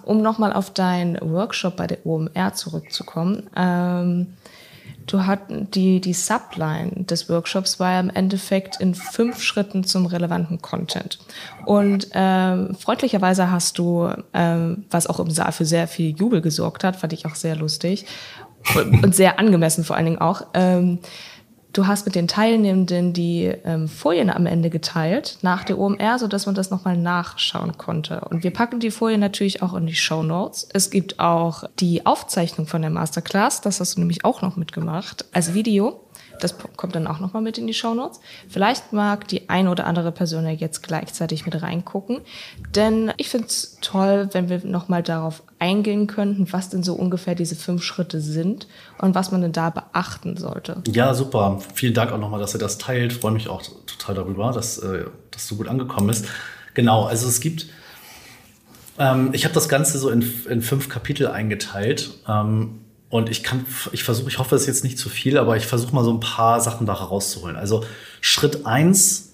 Um 0.02 0.22
nochmal 0.22 0.52
auf 0.52 0.72
deinen 0.72 1.20
Workshop 1.20 1.76
bei 1.76 1.86
der 1.86 2.04
OMR 2.04 2.54
zurückzukommen, 2.54 3.48
ähm, 3.54 4.34
du 5.08 5.26
hatten 5.26 5.70
die, 5.70 6.00
die 6.00 6.12
Subline 6.12 7.04
des 7.04 7.28
Workshops 7.28 7.80
war 7.80 7.92
ja 7.92 8.00
im 8.00 8.10
Endeffekt 8.10 8.80
in 8.80 8.94
fünf 8.94 9.42
Schritten 9.42 9.84
zum 9.84 10.06
relevanten 10.06 10.62
Content. 10.62 11.18
Und 11.64 12.08
ähm, 12.12 12.76
freundlicherweise 12.78 13.50
hast 13.50 13.78
du, 13.78 14.10
ähm, 14.32 14.84
was 14.90 15.06
auch 15.06 15.18
im 15.20 15.30
Saal 15.30 15.52
für 15.52 15.64
sehr 15.64 15.88
viel 15.88 16.14
Jubel 16.16 16.40
gesorgt 16.40 16.84
hat, 16.84 16.96
fand 16.96 17.12
ich 17.12 17.26
auch 17.26 17.34
sehr 17.34 17.56
lustig 17.56 18.06
und 18.74 19.14
sehr 19.14 19.38
angemessen 19.38 19.84
vor 19.84 19.96
allen 19.96 20.06
Dingen 20.06 20.20
auch, 20.20 20.42
ähm, 20.54 20.98
Du 21.72 21.86
hast 21.86 22.06
mit 22.06 22.14
den 22.14 22.28
Teilnehmenden 22.28 23.12
die 23.12 23.44
ähm, 23.64 23.88
Folien 23.88 24.30
am 24.30 24.46
Ende 24.46 24.70
geteilt 24.70 25.38
nach 25.42 25.64
der 25.64 25.78
OMR, 25.78 26.18
so 26.18 26.26
dass 26.26 26.46
man 26.46 26.54
das 26.54 26.70
nochmal 26.70 26.96
nachschauen 26.96 27.76
konnte. 27.76 28.22
Und 28.30 28.42
wir 28.42 28.52
packen 28.52 28.80
die 28.80 28.90
Folien 28.90 29.20
natürlich 29.20 29.62
auch 29.62 29.74
in 29.74 29.86
die 29.86 29.94
Show 29.94 30.22
Notes. 30.22 30.68
Es 30.72 30.90
gibt 30.90 31.20
auch 31.20 31.64
die 31.78 32.06
Aufzeichnung 32.06 32.66
von 32.66 32.82
der 32.82 32.90
Masterclass, 32.90 33.60
das 33.60 33.80
hast 33.80 33.96
du 33.96 34.00
nämlich 34.00 34.24
auch 34.24 34.42
noch 34.42 34.56
mitgemacht, 34.56 35.26
als 35.32 35.54
Video. 35.54 36.00
Das 36.38 36.56
kommt 36.76 36.94
dann 36.94 37.06
auch 37.06 37.20
nochmal 37.20 37.42
mit 37.42 37.58
in 37.58 37.66
die 37.66 37.74
Shownotes. 37.74 38.20
Vielleicht 38.48 38.92
mag 38.92 39.28
die 39.28 39.48
eine 39.48 39.70
oder 39.70 39.86
andere 39.86 40.12
Person 40.12 40.44
ja 40.44 40.50
jetzt 40.50 40.82
gleichzeitig 40.82 41.44
mit 41.44 41.60
reingucken. 41.62 42.20
Denn 42.74 43.12
ich 43.16 43.28
finde 43.28 43.48
es 43.48 43.78
toll, 43.80 44.28
wenn 44.32 44.48
wir 44.48 44.64
nochmal 44.64 45.02
darauf 45.02 45.42
eingehen 45.58 46.06
könnten, 46.06 46.52
was 46.52 46.70
denn 46.70 46.82
so 46.82 46.94
ungefähr 46.94 47.34
diese 47.34 47.56
fünf 47.56 47.82
Schritte 47.82 48.20
sind 48.20 48.66
und 48.98 49.14
was 49.14 49.30
man 49.32 49.42
denn 49.42 49.52
da 49.52 49.70
beachten 49.70 50.36
sollte. 50.36 50.82
Ja, 50.92 51.14
super. 51.14 51.60
Vielen 51.74 51.94
Dank 51.94 52.12
auch 52.12 52.18
nochmal, 52.18 52.40
dass 52.40 52.54
ihr 52.54 52.60
das 52.60 52.78
teilt. 52.78 53.12
Freue 53.12 53.32
mich 53.32 53.48
auch 53.48 53.62
total 53.86 54.14
darüber, 54.14 54.52
dass 54.52 54.78
äh, 54.78 55.04
das 55.30 55.48
so 55.48 55.56
gut 55.56 55.68
angekommen 55.68 56.08
ist. 56.10 56.26
Genau, 56.74 57.04
also 57.04 57.26
es 57.26 57.40
gibt 57.40 57.66
ähm, 58.98 59.30
ich 59.32 59.44
habe 59.44 59.54
das 59.54 59.68
Ganze 59.68 59.98
so 59.98 60.10
in, 60.10 60.22
in 60.48 60.60
fünf 60.62 60.88
Kapitel 60.88 61.28
eingeteilt. 61.28 62.10
Und 63.10 63.30
ich 63.30 63.42
kann, 63.42 63.64
ich 63.92 64.04
versuche, 64.04 64.28
ich 64.28 64.38
hoffe, 64.38 64.54
es 64.54 64.62
ist 64.62 64.68
jetzt 64.68 64.84
nicht 64.84 64.98
zu 64.98 65.08
viel, 65.08 65.38
aber 65.38 65.56
ich 65.56 65.66
versuche 65.66 65.94
mal 65.94 66.04
so 66.04 66.12
ein 66.12 66.20
paar 66.20 66.60
Sachen 66.60 66.86
da 66.86 66.98
herauszuholen. 66.98 67.56
Also 67.56 67.84
Schritt 68.20 68.66
eins 68.66 69.32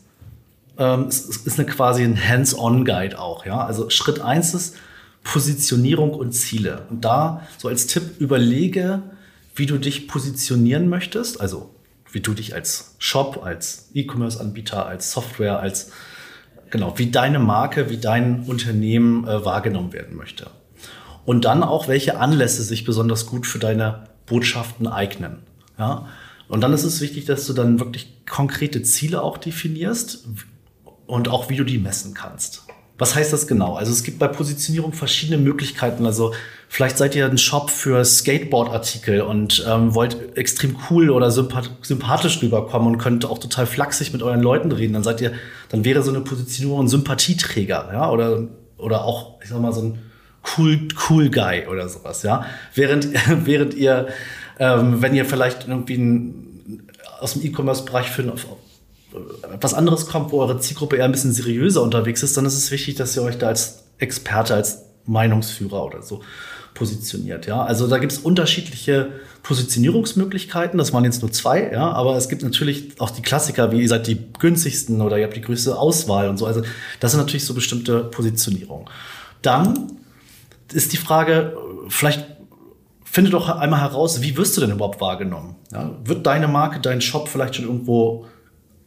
ähm, 0.78 1.08
ist, 1.08 1.46
ist 1.46 1.58
eine 1.58 1.68
quasi 1.68 2.04
ein 2.04 2.16
Hands-on-Guide 2.16 3.18
auch, 3.18 3.46
ja. 3.46 3.64
Also 3.64 3.90
Schritt 3.90 4.20
eins 4.20 4.54
ist 4.54 4.76
Positionierung 5.24 6.14
und 6.14 6.32
Ziele. 6.32 6.86
Und 6.88 7.04
da 7.04 7.42
so 7.58 7.68
als 7.68 7.88
Tipp 7.88 8.20
überlege, 8.20 9.02
wie 9.56 9.66
du 9.66 9.78
dich 9.78 10.06
positionieren 10.06 10.88
möchtest, 10.88 11.40
also 11.40 11.74
wie 12.12 12.20
du 12.20 12.32
dich 12.32 12.54
als 12.54 12.94
Shop, 12.98 13.42
als 13.42 13.90
E-Commerce-Anbieter, 13.94 14.86
als 14.86 15.10
Software, 15.10 15.58
als 15.58 15.90
genau, 16.70 16.96
wie 16.96 17.10
deine 17.10 17.40
Marke, 17.40 17.90
wie 17.90 17.98
dein 17.98 18.44
Unternehmen 18.44 19.26
äh, 19.26 19.44
wahrgenommen 19.44 19.92
werden 19.92 20.16
möchte 20.16 20.48
und 21.24 21.44
dann 21.44 21.62
auch, 21.62 21.88
welche 21.88 22.18
Anlässe 22.18 22.62
sich 22.62 22.84
besonders 22.84 23.26
gut 23.26 23.46
für 23.46 23.58
deine 23.58 24.04
Botschaften 24.26 24.86
eignen. 24.86 25.38
Ja? 25.78 26.06
Und 26.48 26.60
dann 26.60 26.72
ist 26.72 26.84
es 26.84 27.00
wichtig, 27.00 27.24
dass 27.24 27.46
du 27.46 27.52
dann 27.52 27.80
wirklich 27.80 28.26
konkrete 28.28 28.82
Ziele 28.82 29.22
auch 29.22 29.38
definierst 29.38 30.26
und 31.06 31.28
auch, 31.28 31.48
wie 31.48 31.56
du 31.56 31.64
die 31.64 31.78
messen 31.78 32.14
kannst. 32.14 32.62
Was 32.96 33.16
heißt 33.16 33.32
das 33.32 33.48
genau? 33.48 33.74
Also 33.74 33.90
es 33.90 34.04
gibt 34.04 34.20
bei 34.20 34.28
Positionierung 34.28 34.92
verschiedene 34.92 35.38
Möglichkeiten. 35.38 36.06
Also 36.06 36.32
vielleicht 36.68 36.96
seid 36.96 37.16
ihr 37.16 37.26
ein 37.26 37.38
Shop 37.38 37.70
für 37.70 38.04
Skateboard-Artikel 38.04 39.22
und 39.22 39.64
ähm, 39.68 39.94
wollt 39.94 40.36
extrem 40.36 40.76
cool 40.88 41.10
oder 41.10 41.30
sympathisch 41.32 42.40
rüberkommen 42.40 42.94
und 42.94 42.98
könnt 42.98 43.24
auch 43.24 43.38
total 43.38 43.66
flachsig 43.66 44.12
mit 44.12 44.22
euren 44.22 44.42
Leuten 44.42 44.70
reden. 44.70 44.92
Dann 44.92 45.02
seid 45.02 45.20
ihr, 45.20 45.32
dann 45.70 45.84
wäre 45.84 46.02
so 46.02 46.10
eine 46.10 46.20
Positionierung 46.20 46.84
ein 46.84 46.88
Sympathieträger, 46.88 47.90
ja, 47.92 48.10
oder 48.10 48.46
oder 48.76 49.04
auch, 49.04 49.40
ich 49.42 49.48
sag 49.48 49.60
mal 49.60 49.72
so 49.72 49.82
ein 49.82 49.98
cool, 50.56 50.88
cool 51.08 51.30
Guy 51.30 51.66
oder 51.66 51.88
sowas, 51.88 52.22
ja. 52.22 52.46
Während, 52.74 53.08
während 53.46 53.74
ihr, 53.74 54.08
ähm, 54.58 55.02
wenn 55.02 55.14
ihr 55.14 55.24
vielleicht 55.24 55.68
irgendwie 55.68 55.96
ein, 55.96 56.88
aus 57.20 57.34
dem 57.34 57.44
E-Commerce-Bereich 57.44 58.10
für 58.10 58.34
etwas 59.52 59.74
anderes 59.74 60.06
kommt, 60.06 60.32
wo 60.32 60.40
eure 60.40 60.58
Zielgruppe 60.58 60.96
eher 60.96 61.04
ein 61.04 61.12
bisschen 61.12 61.32
seriöser 61.32 61.82
unterwegs 61.82 62.22
ist, 62.22 62.36
dann 62.36 62.44
ist 62.44 62.54
es 62.54 62.70
wichtig, 62.70 62.96
dass 62.96 63.16
ihr 63.16 63.22
euch 63.22 63.38
da 63.38 63.48
als 63.48 63.84
Experte, 63.98 64.54
als 64.54 64.82
Meinungsführer 65.06 65.84
oder 65.84 66.02
so 66.02 66.22
positioniert. 66.74 67.46
Ja, 67.46 67.62
also 67.62 67.86
da 67.86 67.98
gibt 67.98 68.12
es 68.12 68.18
unterschiedliche 68.18 69.12
Positionierungsmöglichkeiten. 69.44 70.76
Das 70.76 70.92
waren 70.92 71.04
jetzt 71.04 71.22
nur 71.22 71.30
zwei, 71.30 71.70
ja, 71.72 71.92
aber 71.92 72.16
es 72.16 72.28
gibt 72.28 72.42
natürlich 72.42 73.00
auch 73.00 73.10
die 73.10 73.22
Klassiker, 73.22 73.70
wie 73.70 73.80
ihr 73.80 73.88
seid 73.88 74.08
die 74.08 74.18
günstigsten 74.38 75.00
oder 75.00 75.18
ihr 75.18 75.24
habt 75.24 75.36
die 75.36 75.40
größte 75.40 75.78
Auswahl 75.78 76.28
und 76.28 76.38
so. 76.38 76.46
Also 76.46 76.62
das 76.98 77.12
sind 77.12 77.20
natürlich 77.20 77.44
so 77.44 77.54
bestimmte 77.54 78.02
Positionierungen. 78.04 78.88
Dann 79.42 79.92
ist 80.72 80.92
die 80.92 80.96
Frage, 80.96 81.56
vielleicht 81.88 82.26
finde 83.04 83.30
doch 83.30 83.48
einmal 83.48 83.80
heraus, 83.80 84.22
wie 84.22 84.36
wirst 84.36 84.56
du 84.56 84.60
denn 84.60 84.72
überhaupt 84.72 85.00
wahrgenommen? 85.00 85.54
Ja, 85.72 85.92
wird 86.04 86.26
deine 86.26 86.48
Marke, 86.48 86.80
dein 86.80 87.00
Shop 87.00 87.28
vielleicht 87.28 87.56
schon 87.56 87.64
irgendwo 87.64 88.26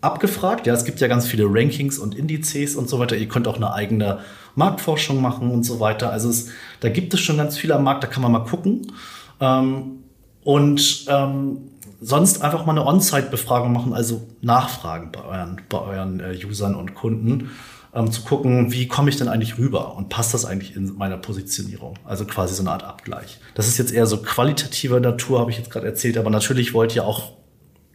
abgefragt? 0.02 0.68
Ja, 0.68 0.74
es 0.74 0.86
gibt 0.86 1.00
ja 1.00 1.08
ganz 1.08 1.28
viele 1.28 1.46
Rankings 1.48 1.98
und 1.98 2.16
Indizes 2.16 2.76
und 2.76 2.90
so 2.90 3.00
weiter. 3.00 3.16
Ihr 3.16 3.28
könnt 3.28 3.48
auch 3.48 3.56
eine 3.56 3.74
eigene 3.74 4.20
Marktforschung 4.56 5.22
machen 5.22 5.50
und 5.52 5.64
so 5.64 5.80
weiter. 5.80 6.12
Also 6.12 6.30
es, 6.30 6.50
da 6.82 6.90
gibt 6.90 7.14
es 7.14 7.22
schon 7.22 7.38
ganz 7.38 7.58
viel 7.58 7.72
am 7.72 7.84
Markt, 7.84 8.04
da 8.04 8.08
kann 8.08 8.22
man 8.22 8.32
mal 8.32 8.44
gucken. 8.44 8.92
Ähm, 9.40 10.04
und 10.44 11.06
ähm, 11.10 11.60
sonst 12.02 12.42
einfach 12.42 12.66
mal 12.66 12.74
eine 12.74 12.86
On-Site-Befragung 12.86 13.72
machen, 13.72 13.94
also 13.94 14.28
Nachfragen 14.42 15.12
bei 15.12 15.24
euren, 15.24 15.62
bei 15.70 15.80
euren 15.80 16.20
äh, 16.20 16.38
Usern 16.46 16.76
und 16.76 16.96
Kunden 16.96 17.52
ähm, 17.94 18.12
zu 18.12 18.22
gucken, 18.22 18.72
wie 18.72 18.88
komme 18.88 19.10
ich 19.10 19.18
denn 19.18 19.28
eigentlich 19.28 19.58
rüber 19.58 19.96
und 19.96 20.10
passt 20.10 20.34
das 20.34 20.46
eigentlich 20.46 20.76
in 20.76 20.96
meiner 20.98 21.18
Positionierung? 21.18 21.96
Also 22.06 22.26
quasi 22.26 22.56
so 22.56 22.64
eine 22.64 22.72
Art 22.72 22.84
Abgleich. 22.84 23.40
Das 23.56 23.68
ist 23.68 23.78
jetzt 23.78 23.94
eher 23.94 24.06
so 24.06 24.18
qualitativer 24.18 25.00
Natur, 25.00 25.40
habe 25.40 25.52
ich 25.52 25.58
jetzt 25.58 25.72
gerade 25.72 25.86
erzählt, 25.86 26.18
aber 26.18 26.30
natürlich 26.30 26.74
wollt 26.74 26.96
ihr 26.96 27.06
auch 27.06 27.34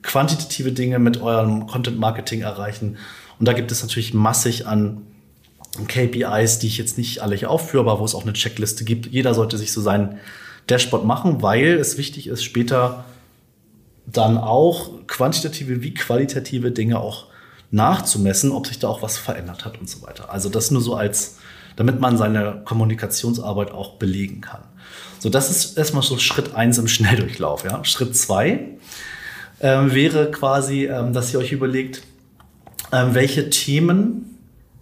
quantitative 0.02 0.72
Dinge 0.72 0.98
mit 0.98 1.20
eurem 1.20 1.66
Content 1.66 1.98
Marketing 1.98 2.40
erreichen. 2.40 2.96
Und 3.38 3.46
da 3.46 3.52
gibt 3.52 3.72
es 3.72 3.82
natürlich 3.82 4.14
massig 4.14 4.66
an 4.66 5.06
KPIs, 5.86 6.58
die 6.58 6.66
ich 6.66 6.76
jetzt 6.76 6.98
nicht 6.98 7.20
alle 7.22 7.36
hier 7.36 7.50
aufführe, 7.50 7.84
aber 7.88 8.00
wo 8.00 8.04
es 8.04 8.14
auch 8.14 8.22
eine 8.22 8.34
Checkliste 8.34 8.84
gibt. 8.84 9.06
Jeder 9.06 9.34
sollte 9.34 9.56
sich 9.56 9.72
so 9.72 9.80
sein 9.80 10.18
Dashboard 10.68 11.04
machen, 11.04 11.42
weil 11.42 11.74
es 11.78 11.96
wichtig 11.96 12.26
ist, 12.26 12.44
später 12.44 13.04
dann 14.06 14.36
auch 14.36 15.06
quantitative 15.06 15.82
wie 15.82 15.94
qualitative 15.94 16.72
Dinge 16.72 17.00
auch 17.00 17.26
nachzumessen, 17.72 18.52
ob 18.52 18.66
sich 18.66 18.78
da 18.78 18.86
auch 18.86 19.02
was 19.02 19.18
verändert 19.18 19.64
hat 19.64 19.80
und 19.80 19.88
so 19.88 20.02
weiter. 20.02 20.30
Also 20.30 20.48
das 20.48 20.70
nur 20.70 20.82
so 20.82 20.94
als, 20.94 21.38
damit 21.74 22.00
man 22.00 22.16
seine 22.16 22.62
Kommunikationsarbeit 22.64 23.72
auch 23.72 23.94
belegen 23.94 24.42
kann. 24.42 24.60
So, 25.18 25.30
das 25.30 25.50
ist 25.50 25.78
erstmal 25.78 26.02
so 26.02 26.18
Schritt 26.18 26.54
eins 26.54 26.78
im 26.78 26.86
Schnelldurchlauf. 26.86 27.64
Ja? 27.64 27.82
Schritt 27.84 28.14
zwei 28.14 28.68
ähm, 29.60 29.94
wäre 29.94 30.30
quasi, 30.30 30.84
ähm, 30.84 31.12
dass 31.14 31.32
ihr 31.32 31.40
euch 31.40 31.52
überlegt, 31.52 32.02
ähm, 32.92 33.14
welche 33.14 33.48
Themen 33.48 34.38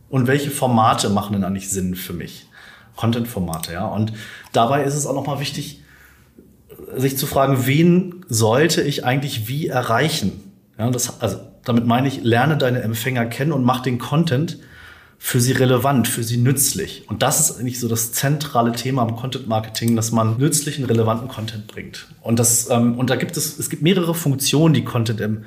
und 0.09 0.26
welche 0.26 0.50
Formate 0.50 1.11
machen 1.11 1.35
denn 1.35 1.44
eigentlich 1.44 1.70
Sinn 1.70 1.94
für 1.94 2.12
mich? 2.12 2.48
Content-Formate, 2.96 3.72
ja. 3.72 3.87
Und 3.87 4.12
dabei 4.53 4.83
ist 4.83 4.94
es 4.94 5.07
auch 5.07 5.14
nochmal 5.14 5.38
wichtig, 5.38 5.83
sich 6.96 7.16
zu 7.16 7.26
fragen, 7.26 7.66
wen 7.66 8.24
sollte 8.29 8.83
ich 8.83 9.05
eigentlich 9.05 9.46
wie 9.46 9.68
erreichen? 9.68 10.53
Ja, 10.76 10.90
das, 10.90 11.20
also 11.20 11.38
damit 11.64 11.87
meine 11.87 12.09
ich, 12.09 12.23
lerne 12.23 12.57
deine 12.57 12.83
Empfänger 12.83 13.27
kennen 13.27 13.53
und 13.53 13.64
mach 13.64 13.81
den 13.81 13.99
Content 13.99 14.59
für 15.18 15.40
sie 15.40 15.53
relevant, 15.53 16.09
für 16.09 16.25
sie 16.25 16.38
nützlich. 16.38 17.05
Und 17.09 17.23
das 17.23 17.40
ist 17.40 17.59
eigentlich 17.59 17.79
so 17.79 17.88
das 17.88 18.12
zentrale 18.12 18.73
Thema 18.73 19.03
im 19.07 19.16
Content 19.16 19.46
Marketing, 19.49 19.94
dass 19.94 20.12
man 20.12 20.38
nützlichen, 20.38 20.87
relevanten 20.87 21.29
Content 21.29 21.66
bringt. 21.66 22.07
Und 22.23 22.38
das, 22.38 22.70
ähm, 22.70 22.99
und 22.99 23.11
da 23.11 23.16
gibt 23.16 23.37
es, 23.37 23.59
es 23.59 23.68
gibt 23.68 23.83
mehrere 23.83 24.14
Funktionen, 24.14 24.73
die 24.73 24.83
Content 24.83 25.20
im, 25.20 25.44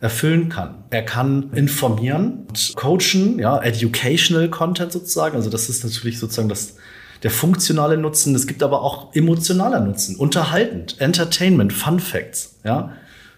erfüllen 0.00 0.48
kann. 0.48 0.84
Er 0.88 1.02
kann 1.02 1.50
informieren, 1.52 2.46
coachen, 2.74 3.38
ja, 3.38 3.62
educational 3.62 4.48
Content 4.48 4.92
sozusagen. 4.92 5.36
Also 5.36 5.50
das 5.50 5.68
ist 5.68 5.84
natürlich 5.84 6.18
sozusagen 6.18 6.48
das, 6.48 6.76
der 7.22 7.30
funktionale 7.30 7.98
Nutzen. 7.98 8.34
Es 8.34 8.46
gibt 8.46 8.62
aber 8.62 8.80
auch 8.80 9.14
emotionaler 9.14 9.80
Nutzen, 9.80 10.16
unterhaltend, 10.16 10.98
Entertainment, 10.98 11.72
Fun 11.72 12.00
Facts, 12.00 12.56
ja. 12.64 12.92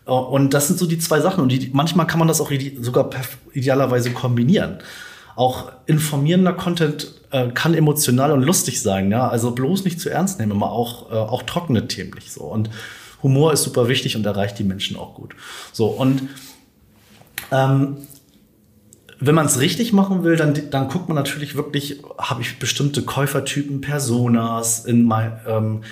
Und 0.05 0.55
das 0.55 0.67
sind 0.67 0.79
so 0.79 0.87
die 0.87 0.99
zwei 0.99 1.21
Sachen. 1.21 1.43
Und 1.43 1.51
die, 1.51 1.71
manchmal 1.73 2.07
kann 2.07 2.19
man 2.19 2.29
das 2.29 2.41
auch 2.41 2.51
sogar 2.81 3.11
idealerweise 3.53 4.13
kombinieren 4.13 4.79
auch 5.35 5.73
informierender 5.87 6.53
Content 6.53 7.15
äh, 7.31 7.49
kann 7.49 7.75
emotional 7.75 8.33
und 8.33 8.43
lustig 8.43 8.83
sein, 8.83 9.11
ja. 9.11 9.29
Also 9.29 9.53
bloß 9.53 9.85
nicht 9.85 10.01
zu 10.01 10.11
ernst 10.11 10.39
nehmen, 10.39 10.53
immer 10.53 10.71
auch, 10.71 11.11
äh, 11.11 11.15
auch 11.15 11.43
trockene 11.43 11.89
Themen 11.89 12.13
nicht 12.15 12.33
so. 12.33 12.43
Und 12.43 12.71
Humor 13.23 13.53
ist 13.53 13.63
super 13.63 13.89
wichtig 13.89 14.17
und 14.17 14.27
erreicht 14.27 14.59
die 14.59 14.65
Menschen 14.65 14.97
auch 14.97 15.15
gut. 15.15 15.35
So, 15.73 15.87
und 15.87 16.29
ähm, 17.51 17.97
wenn 19.21 19.35
man 19.35 19.47
es 19.47 19.61
richtig 19.61 19.93
machen 19.93 20.25
will, 20.25 20.37
dann, 20.37 20.71
dann 20.71 20.89
guckt 20.89 21.09
man 21.09 21.15
natürlich 21.15 21.55
wirklich, 21.55 22.03
habe 22.19 22.43
ich 22.43 22.59
bestimmte 22.59 23.03
Käufertypen, 23.03 23.81
Personas 23.81 24.85
in 24.85 25.05
mein, 25.05 25.41
ähm, 25.47 25.83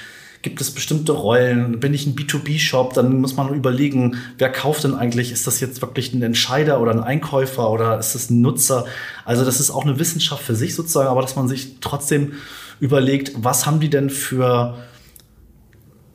Gibt 0.43 0.61
es 0.61 0.71
bestimmte 0.71 1.13
Rollen? 1.13 1.81
Bin 1.81 1.93
ich 1.93 2.07
ein 2.07 2.15
B2B-Shop? 2.15 2.95
Dann 2.95 3.21
muss 3.21 3.37
man 3.37 3.53
überlegen, 3.55 4.17
wer 4.39 4.51
kauft 4.51 4.85
denn 4.85 4.95
eigentlich? 4.95 5.33
Ist 5.33 5.47
das 5.47 5.61
jetzt 5.61 5.83
wirklich 5.83 6.15
ein 6.15 6.23
Entscheider 6.23 6.81
oder 6.81 6.93
ein 6.93 7.01
Einkäufer 7.01 7.71
oder 7.71 7.99
ist 7.99 8.15
das 8.15 8.31
ein 8.31 8.41
Nutzer? 8.41 8.87
Also 9.27 9.45
das 9.45 9.61
ist 9.61 9.71
auch 9.71 9.85
eine 9.85 9.99
Wissenschaft 9.99 10.43
für 10.43 10.55
sich 10.55 10.75
sozusagen, 10.75 11.09
aber 11.09 11.21
dass 11.21 11.37
man 11.37 11.47
sich 11.47 11.77
trotzdem 11.81 12.33
überlegt, 12.81 13.33
was 13.37 13.67
haben 13.67 13.81
die 13.81 13.91
denn 13.91 14.09
für 14.09 14.79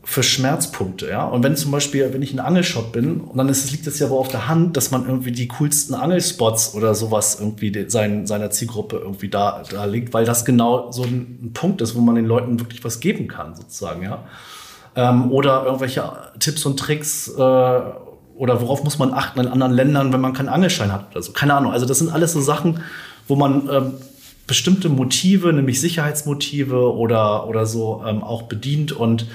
für 0.08 0.22
Schmerzpunkte, 0.22 1.10
ja. 1.10 1.26
Und 1.26 1.44
wenn 1.44 1.58
zum 1.58 1.72
Beispiel, 1.72 2.14
wenn 2.14 2.22
ich 2.22 2.32
ein 2.32 2.40
Angelshop 2.40 2.92
bin, 2.92 3.22
und 3.22 3.38
dann 3.38 3.50
ist, 3.50 3.72
liegt 3.72 3.88
es 3.88 3.98
ja 3.98 4.10
wohl 4.12 4.20
auf 4.20 4.28
der 4.28 4.48
Hand, 4.48 4.78
dass 4.78 4.92
man 4.92 5.08
irgendwie 5.08 5.32
die 5.32 5.48
coolsten 5.48 5.96
Angelspots 5.96 6.76
oder 6.76 6.94
sowas 6.94 7.38
irgendwie 7.40 7.72
de, 7.72 7.90
sein, 7.90 8.28
seiner 8.28 8.52
Zielgruppe 8.52 8.98
irgendwie 8.98 9.30
da, 9.30 9.64
da 9.70 9.86
liegt, 9.86 10.14
weil 10.14 10.24
das 10.24 10.46
genau 10.46 10.92
so 10.92 11.04
ein, 11.04 11.40
ein, 11.42 11.54
Punkt 11.54 11.82
ist, 11.82 11.96
wo 11.96 12.02
man 12.02 12.14
den 12.14 12.26
Leuten 12.26 12.60
wirklich 12.60 12.84
was 12.84 13.00
geben 13.00 13.28
kann, 13.28 13.56
sozusagen, 13.56 14.04
ja. 14.04 14.26
Ähm, 14.96 15.32
oder 15.32 15.66
irgendwelche 15.66 16.12
Tipps 16.40 16.66
und 16.68 16.80
Tricks, 16.80 17.28
äh, 17.28 17.42
oder 17.42 18.62
worauf 18.62 18.84
muss 18.84 19.00
man 19.00 19.12
achten 19.12 19.40
in 19.40 19.48
anderen 19.48 19.74
Ländern, 19.74 20.14
wenn 20.14 20.22
man 20.22 20.34
keinen 20.34 20.50
Angelschein 20.50 20.92
hat 20.92 21.12
oder 21.12 21.24
so. 21.24 21.32
Keine 21.32 21.56
Ahnung. 21.56 21.72
Also 21.72 21.88
das 21.88 21.98
sind 21.98 22.10
alles 22.10 22.34
so 22.34 22.42
Sachen, 22.42 22.82
wo 23.28 23.36
man 23.36 23.68
ähm, 23.72 23.94
bestimmte 24.46 24.90
Motive, 24.90 25.52
nämlich 25.52 25.82
Sicherheitsmotive 25.82 26.94
oder, 26.94 27.48
oder 27.48 27.66
so 27.66 28.04
ähm, 28.06 28.24
auch 28.24 28.44
bedient 28.44 28.92
und 28.92 29.26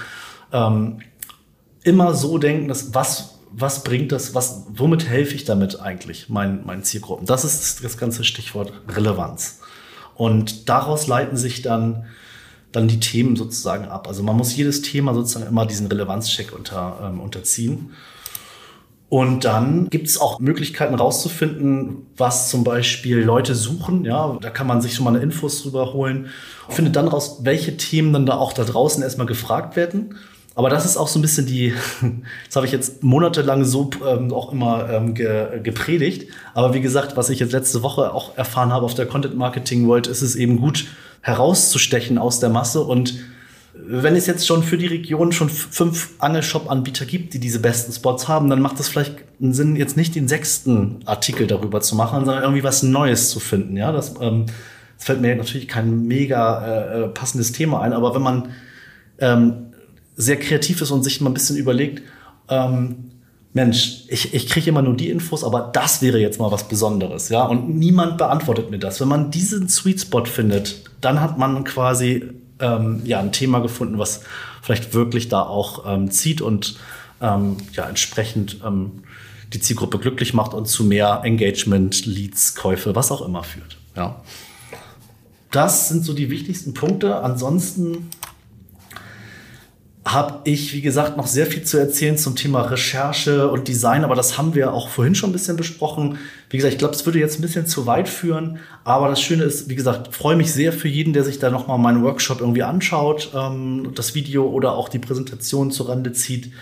ähm, 0.52 1.00
immer 1.82 2.14
so 2.14 2.38
denken, 2.38 2.68
dass 2.68 2.94
was, 2.94 3.38
was 3.52 3.82
bringt 3.82 4.12
das, 4.12 4.34
was, 4.34 4.66
womit 4.68 5.08
helfe 5.08 5.34
ich 5.34 5.44
damit 5.44 5.80
eigentlich 5.80 6.28
meinen, 6.28 6.64
meinen 6.66 6.82
Zielgruppen? 6.82 7.26
Das 7.26 7.44
ist 7.44 7.82
das 7.82 7.96
ganze 7.96 8.24
Stichwort 8.24 8.72
Relevanz. 8.88 9.60
Und 10.14 10.68
daraus 10.68 11.06
leiten 11.06 11.36
sich 11.36 11.62
dann, 11.62 12.04
dann 12.72 12.88
die 12.88 13.00
Themen 13.00 13.36
sozusagen 13.36 13.86
ab. 13.86 14.06
Also 14.06 14.22
man 14.22 14.36
muss 14.36 14.54
jedes 14.54 14.82
Thema 14.82 15.14
sozusagen 15.14 15.46
immer 15.46 15.66
diesen 15.66 15.86
Relevanzcheck 15.86 16.52
unter, 16.52 16.98
ähm, 17.02 17.20
unterziehen. 17.20 17.92
Und 19.08 19.44
dann 19.44 19.88
gibt 19.90 20.06
es 20.06 20.20
auch 20.20 20.38
Möglichkeiten 20.38 20.94
rauszufinden, 20.94 22.06
was 22.16 22.48
zum 22.48 22.62
Beispiel 22.62 23.18
Leute 23.18 23.56
suchen. 23.56 24.04
Ja, 24.04 24.38
da 24.40 24.50
kann 24.50 24.68
man 24.68 24.80
sich 24.80 24.94
schon 24.94 25.04
mal 25.04 25.14
eine 25.14 25.22
Infos 25.22 25.62
drüber 25.62 25.92
holen. 25.92 26.28
Findet 26.68 26.94
dann 26.94 27.08
raus, 27.08 27.38
welche 27.42 27.76
Themen 27.76 28.12
dann 28.12 28.24
da 28.24 28.36
auch 28.36 28.52
da 28.52 28.62
draußen 28.62 29.02
erstmal 29.02 29.26
gefragt 29.26 29.74
werden 29.74 30.14
aber 30.60 30.68
das 30.68 30.84
ist 30.84 30.98
auch 30.98 31.08
so 31.08 31.18
ein 31.18 31.22
bisschen 31.22 31.46
die, 31.46 31.72
das 32.46 32.54
habe 32.54 32.66
ich 32.66 32.72
jetzt 32.72 33.02
monatelang 33.02 33.64
so 33.64 33.88
ähm, 34.06 34.30
auch 34.30 34.52
immer 34.52 34.90
ähm, 34.90 35.14
ge, 35.14 35.58
gepredigt. 35.62 36.30
Aber 36.52 36.74
wie 36.74 36.82
gesagt, 36.82 37.16
was 37.16 37.30
ich 37.30 37.40
jetzt 37.40 37.52
letzte 37.52 37.82
Woche 37.82 38.12
auch 38.12 38.36
erfahren 38.36 38.70
habe 38.70 38.84
auf 38.84 38.92
der 38.92 39.06
Content 39.06 39.38
Marketing 39.38 39.88
World, 39.88 40.06
ist 40.06 40.20
es 40.20 40.36
eben 40.36 40.58
gut 40.58 40.84
herauszustechen 41.22 42.18
aus 42.18 42.40
der 42.40 42.50
Masse. 42.50 42.82
Und 42.82 43.14
wenn 43.72 44.16
es 44.16 44.26
jetzt 44.26 44.46
schon 44.46 44.62
für 44.62 44.76
die 44.76 44.86
Region 44.86 45.32
schon 45.32 45.48
fünf 45.48 46.10
Angelshop-Anbieter 46.18 47.06
gibt, 47.06 47.32
die 47.32 47.38
diese 47.38 47.60
besten 47.60 47.92
Spots 47.92 48.28
haben, 48.28 48.50
dann 48.50 48.60
macht 48.60 48.78
es 48.80 48.88
vielleicht 48.90 49.16
einen 49.40 49.54
Sinn, 49.54 49.76
jetzt 49.76 49.96
nicht 49.96 50.14
den 50.14 50.28
sechsten 50.28 50.98
Artikel 51.06 51.46
darüber 51.46 51.80
zu 51.80 51.96
machen, 51.96 52.26
sondern 52.26 52.42
irgendwie 52.42 52.64
was 52.64 52.82
Neues 52.82 53.30
zu 53.30 53.40
finden. 53.40 53.78
Ja, 53.78 53.92
das, 53.92 54.14
ähm, 54.20 54.44
das 54.98 55.06
fällt 55.06 55.22
mir 55.22 55.34
natürlich 55.34 55.68
kein 55.68 56.06
mega 56.06 56.66
äh, 56.66 57.00
äh 57.04 57.08
passendes 57.08 57.52
Thema 57.52 57.80
ein, 57.80 57.94
aber 57.94 58.14
wenn 58.14 58.20
man 58.20 58.48
ähm, 59.20 59.69
sehr 60.16 60.38
kreativ 60.38 60.80
ist 60.80 60.90
und 60.90 61.02
sich 61.02 61.20
mal 61.20 61.30
ein 61.30 61.34
bisschen 61.34 61.56
überlegt, 61.56 62.02
ähm, 62.48 63.10
Mensch, 63.52 64.04
ich, 64.08 64.32
ich 64.32 64.48
kriege 64.48 64.70
immer 64.70 64.82
nur 64.82 64.94
die 64.94 65.10
Infos, 65.10 65.42
aber 65.42 65.70
das 65.72 66.02
wäre 66.02 66.20
jetzt 66.20 66.38
mal 66.38 66.52
was 66.52 66.68
Besonderes, 66.68 67.30
ja. 67.30 67.44
Und 67.44 67.68
niemand 67.68 68.16
beantwortet 68.16 68.70
mir 68.70 68.78
das. 68.78 69.00
Wenn 69.00 69.08
man 69.08 69.32
diesen 69.32 69.68
Sweet 69.68 70.02
Spot 70.02 70.24
findet, 70.24 70.84
dann 71.00 71.20
hat 71.20 71.36
man 71.36 71.64
quasi 71.64 72.30
ähm, 72.60 73.02
ja 73.04 73.18
ein 73.18 73.32
Thema 73.32 73.58
gefunden, 73.58 73.98
was 73.98 74.20
vielleicht 74.62 74.94
wirklich 74.94 75.28
da 75.28 75.42
auch 75.42 75.84
ähm, 75.86 76.10
zieht 76.12 76.40
und 76.42 76.76
ähm, 77.20 77.56
ja 77.72 77.88
entsprechend 77.88 78.60
ähm, 78.64 79.02
die 79.52 79.60
Zielgruppe 79.60 79.98
glücklich 79.98 80.32
macht 80.32 80.54
und 80.54 80.68
zu 80.68 80.84
mehr 80.84 81.22
Engagement, 81.24 82.06
Leads, 82.06 82.54
Käufe, 82.54 82.94
was 82.94 83.10
auch 83.10 83.22
immer 83.22 83.42
führt. 83.42 83.78
Ja. 83.96 84.22
Das 85.50 85.88
sind 85.88 86.04
so 86.04 86.12
die 86.12 86.30
wichtigsten 86.30 86.74
Punkte. 86.74 87.16
Ansonsten 87.16 88.10
habe 90.04 90.40
ich, 90.44 90.72
wie 90.72 90.80
gesagt, 90.80 91.18
noch 91.18 91.26
sehr 91.26 91.46
viel 91.46 91.62
zu 91.62 91.76
erzählen 91.76 92.16
zum 92.16 92.34
Thema 92.34 92.62
Recherche 92.62 93.50
und 93.50 93.68
Design, 93.68 94.02
aber 94.02 94.14
das 94.14 94.38
haben 94.38 94.54
wir 94.54 94.72
auch 94.72 94.88
vorhin 94.88 95.14
schon 95.14 95.30
ein 95.30 95.34
bisschen 95.34 95.58
besprochen. 95.58 96.18
Wie 96.48 96.56
gesagt, 96.56 96.72
ich 96.72 96.78
glaube, 96.78 96.94
es 96.94 97.04
würde 97.04 97.18
jetzt 97.18 97.38
ein 97.38 97.42
bisschen 97.42 97.66
zu 97.66 97.86
weit 97.86 98.08
führen, 98.08 98.60
aber 98.82 99.08
das 99.08 99.20
Schöne 99.20 99.44
ist, 99.44 99.68
wie 99.68 99.74
gesagt, 99.74 100.14
freue 100.14 100.36
mich 100.36 100.52
sehr 100.52 100.72
für 100.72 100.88
jeden, 100.88 101.12
der 101.12 101.22
sich 101.22 101.38
da 101.38 101.50
nochmal 101.50 101.78
meinen 101.78 102.02
Workshop 102.02 102.40
irgendwie 102.40 102.62
anschaut, 102.62 103.30
ähm, 103.34 103.92
das 103.94 104.14
Video 104.14 104.48
oder 104.48 104.72
auch 104.72 104.88
die 104.88 104.98
Präsentation 104.98 105.70
zur 105.70 105.90
Rande 105.90 106.12
zieht. 106.12 106.52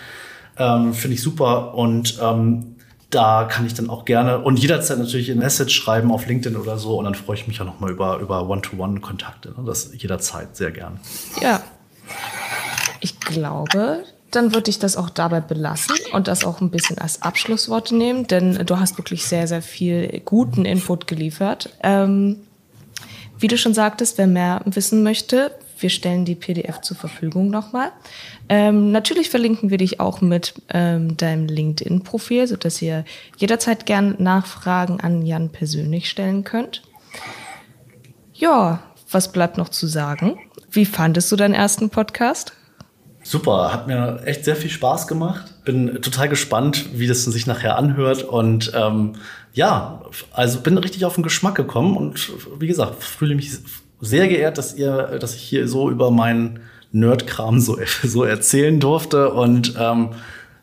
Ähm, 0.57 0.93
Finde 0.93 1.15
ich 1.15 1.21
super 1.21 1.75
und 1.75 2.19
ähm, 2.21 2.75
da 3.09 3.45
kann 3.45 3.65
ich 3.65 3.73
dann 3.73 3.89
auch 3.89 4.03
gerne 4.03 4.39
und 4.39 4.59
jederzeit 4.59 4.99
natürlich 4.99 5.31
ein 5.31 5.39
Message 5.39 5.73
schreiben 5.73 6.11
auf 6.11 6.27
LinkedIn 6.27 6.57
oder 6.57 6.77
so 6.77 6.99
und 6.99 7.05
dann 7.05 7.15
freue 7.15 7.37
ich 7.37 7.47
mich 7.47 7.57
ja 7.57 7.63
nochmal 7.63 7.89
über, 7.89 8.19
über 8.19 8.47
One-to-One-Kontakte. 8.49 9.49
Ne? 9.57 9.63
Das 9.65 9.91
jederzeit 9.97 10.57
sehr 10.57 10.71
gern. 10.71 10.99
Ja, 11.41 11.61
ich 13.01 13.19
glaube, 13.19 14.03
dann 14.31 14.53
würde 14.53 14.69
ich 14.69 14.79
das 14.79 14.95
auch 14.95 15.09
dabei 15.09 15.41
belassen 15.41 15.95
und 16.13 16.27
das 16.27 16.43
auch 16.43 16.61
ein 16.61 16.69
bisschen 16.69 16.97
als 16.97 17.21
Abschlusswort 17.21 17.91
nehmen, 17.91 18.27
denn 18.27 18.65
du 18.65 18.79
hast 18.79 18.97
wirklich 18.97 19.25
sehr, 19.25 19.47
sehr 19.47 19.61
viel 19.61 20.21
guten 20.25 20.65
Input 20.65 21.07
geliefert. 21.07 21.69
Ähm, 21.81 22.37
wie 23.39 23.47
du 23.47 23.57
schon 23.57 23.73
sagtest, 23.73 24.17
wer 24.17 24.27
mehr 24.27 24.61
wissen 24.65 25.01
möchte, 25.01 25.51
wir 25.79 25.89
stellen 25.89 26.25
die 26.25 26.35
PDF 26.35 26.81
zur 26.81 26.97
Verfügung 26.97 27.49
nochmal. 27.49 27.91
Ähm, 28.49 28.91
natürlich 28.91 29.29
verlinken 29.29 29.69
wir 29.69 29.77
dich 29.77 29.99
auch 29.99 30.19
mit 30.19 30.53
ähm, 30.69 31.15
deinem 31.15 31.47
LinkedIn-Profil, 31.47 32.47
sodass 32.47 32.81
ihr 32.81 33.05
jederzeit 33.37 33.85
gern 33.85 34.15
Nachfragen 34.19 34.99
an 34.99 35.25
Jan 35.25 35.49
persönlich 35.49 36.09
stellen 36.09 36.43
könnt. 36.43 36.81
Ja, 38.33 38.83
was 39.09 39.31
bleibt 39.31 39.57
noch 39.57 39.69
zu 39.69 39.87
sagen? 39.87 40.37
Wie 40.69 40.85
fandest 40.85 41.31
du 41.31 41.35
deinen 41.35 41.53
ersten 41.53 41.89
Podcast? 41.89 42.53
Super, 43.23 43.73
hat 43.73 43.87
mir 43.87 44.21
echt 44.25 44.45
sehr 44.45 44.55
viel 44.55 44.69
Spaß 44.69 45.07
gemacht. 45.07 45.53
Bin 45.65 46.01
total 46.01 46.29
gespannt, 46.29 46.85
wie 46.93 47.07
das 47.07 47.25
sich 47.25 47.47
nachher 47.47 47.77
anhört. 47.77 48.23
Und 48.23 48.71
ähm, 48.73 49.13
ja, 49.53 50.01
also 50.31 50.61
bin 50.61 50.77
richtig 50.77 51.05
auf 51.05 51.15
den 51.15 51.23
Geschmack 51.23 51.55
gekommen 51.55 51.97
und 51.97 52.31
wie 52.59 52.67
gesagt, 52.67 53.03
fühle 53.03 53.35
mich 53.35 53.51
sehr 53.99 54.27
geehrt, 54.27 54.57
dass 54.57 54.73
ihr, 54.75 55.19
dass 55.19 55.35
ich 55.35 55.41
hier 55.41 55.67
so 55.67 55.89
über 55.89 56.11
meinen 56.11 56.61
Nerdkram 56.91 57.59
so, 57.59 57.77
so 58.03 58.23
erzählen 58.23 58.79
durfte. 58.79 59.31
Und 59.31 59.75
ähm, 59.77 60.09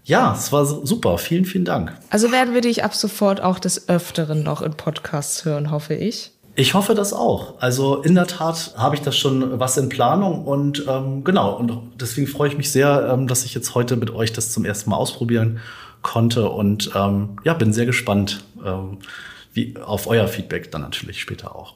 ja, 0.05 0.35
es 0.35 0.53
war 0.53 0.65
super. 0.65 1.19
Vielen, 1.19 1.45
vielen 1.45 1.65
Dank. 1.65 1.93
Also 2.11 2.33
werden 2.33 2.55
wir 2.55 2.61
dich 2.61 2.85
ab 2.85 2.95
sofort 2.95 3.41
auch 3.43 3.59
des 3.59 3.89
Öfteren 3.89 4.43
noch 4.43 4.63
in 4.63 4.73
Podcasts 4.73 5.45
hören, 5.45 5.71
hoffe 5.71 5.95
ich. 5.95 6.33
Ich 6.59 6.73
hoffe 6.73 6.95
das 6.95 7.13
auch. 7.13 7.61
Also 7.61 8.03
in 8.03 8.15
der 8.15 8.27
Tat 8.27 8.73
habe 8.79 8.95
ich 8.95 9.03
das 9.03 9.17
schon 9.17 9.61
was 9.61 9.77
in 9.77 9.91
Planung 9.91 10.45
und 10.47 10.87
ähm, 10.89 11.23
genau. 11.23 11.55
Und 11.55 11.79
deswegen 12.01 12.27
freue 12.27 12.49
ich 12.49 12.57
mich 12.57 12.73
sehr, 12.73 13.11
ähm, 13.13 13.29
dass 13.29 13.45
ich 13.45 13.55
jetzt 13.55 13.75
heute 13.75 13.97
mit 13.97 14.11
euch 14.11 14.33
das 14.33 14.51
zum 14.51 14.65
ersten 14.65 14.89
Mal 14.89 14.97
ausprobieren 14.97 15.61
konnte 16.01 16.49
und 16.49 16.91
ähm, 16.95 17.37
ja, 17.45 17.53
bin 17.53 17.75
sehr 17.75 17.85
gespannt 17.85 18.43
ähm, 18.65 18.99
wie, 19.53 19.77
auf 19.77 20.07
euer 20.07 20.29
Feedback 20.29 20.71
dann 20.71 20.81
natürlich 20.81 21.21
später 21.21 21.55
auch. 21.55 21.75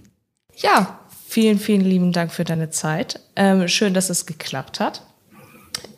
ja, 0.56 1.00
vielen, 1.28 1.58
vielen 1.58 1.82
lieben 1.82 2.12
Dank 2.12 2.32
für 2.32 2.44
deine 2.44 2.70
Zeit. 2.70 3.20
Ähm, 3.36 3.68
schön, 3.68 3.92
dass 3.92 4.08
es 4.08 4.24
geklappt 4.24 4.80
hat. 4.80 5.02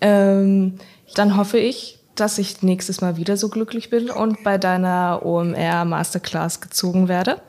Ähm, 0.01 0.79
dann 1.15 1.37
hoffe 1.37 1.59
ich, 1.59 2.01
dass 2.17 2.39
ich 2.39 2.63
nächstes 2.63 3.01
Mal 3.01 3.17
wieder 3.17 3.37
so 3.37 3.49
glücklich 3.49 3.91
bin 3.91 4.11
und 4.11 4.43
bei 4.45 4.59
deiner 4.59 5.21
OMR 5.25 5.85
Masterclass 5.85 6.61
gezogen 6.61 7.09
werde. 7.09 7.41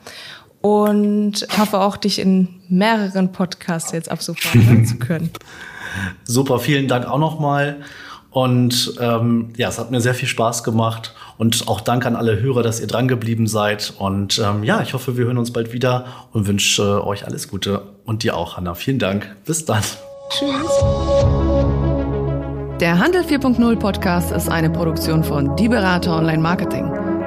Und 0.66 1.46
hoffe 1.56 1.78
auch, 1.78 1.96
dich 1.96 2.18
in 2.18 2.48
mehreren 2.68 3.30
Podcasts 3.30 3.92
jetzt 3.92 4.10
ab 4.10 4.20
sofort 4.20 4.52
hören 4.52 4.84
zu 4.86 4.96
können. 4.96 5.30
Super, 6.24 6.58
vielen 6.58 6.88
Dank 6.88 7.06
auch 7.06 7.20
nochmal. 7.20 7.76
Und 8.30 8.96
ähm, 9.00 9.50
ja, 9.56 9.68
es 9.68 9.78
hat 9.78 9.92
mir 9.92 10.00
sehr 10.00 10.12
viel 10.12 10.26
Spaß 10.26 10.64
gemacht. 10.64 11.14
Und 11.38 11.68
auch 11.68 11.80
Dank 11.80 12.04
an 12.04 12.16
alle 12.16 12.40
Hörer, 12.40 12.64
dass 12.64 12.80
ihr 12.80 12.88
dran 12.88 13.06
geblieben 13.06 13.46
seid. 13.46 13.94
Und 13.96 14.42
ähm, 14.44 14.64
ja, 14.64 14.82
ich 14.82 14.92
hoffe, 14.92 15.16
wir 15.16 15.26
hören 15.26 15.38
uns 15.38 15.52
bald 15.52 15.72
wieder 15.72 16.06
und 16.32 16.48
wünsche 16.48 16.82
äh, 16.82 17.06
euch 17.06 17.24
alles 17.24 17.46
Gute. 17.46 17.82
Und 18.04 18.24
dir 18.24 18.36
auch, 18.36 18.56
Hanna. 18.56 18.74
Vielen 18.74 18.98
Dank. 18.98 19.36
Bis 19.44 19.64
dann. 19.64 19.82
Tschüss. 20.30 20.50
Der 22.80 22.98
Handel 22.98 23.22
4.0 23.22 23.76
Podcast 23.76 24.32
ist 24.32 24.50
eine 24.50 24.68
Produktion 24.68 25.22
von 25.22 25.54
Die 25.54 25.68
Berater 25.68 26.16
Online 26.16 26.42
Marketing. 26.42 27.05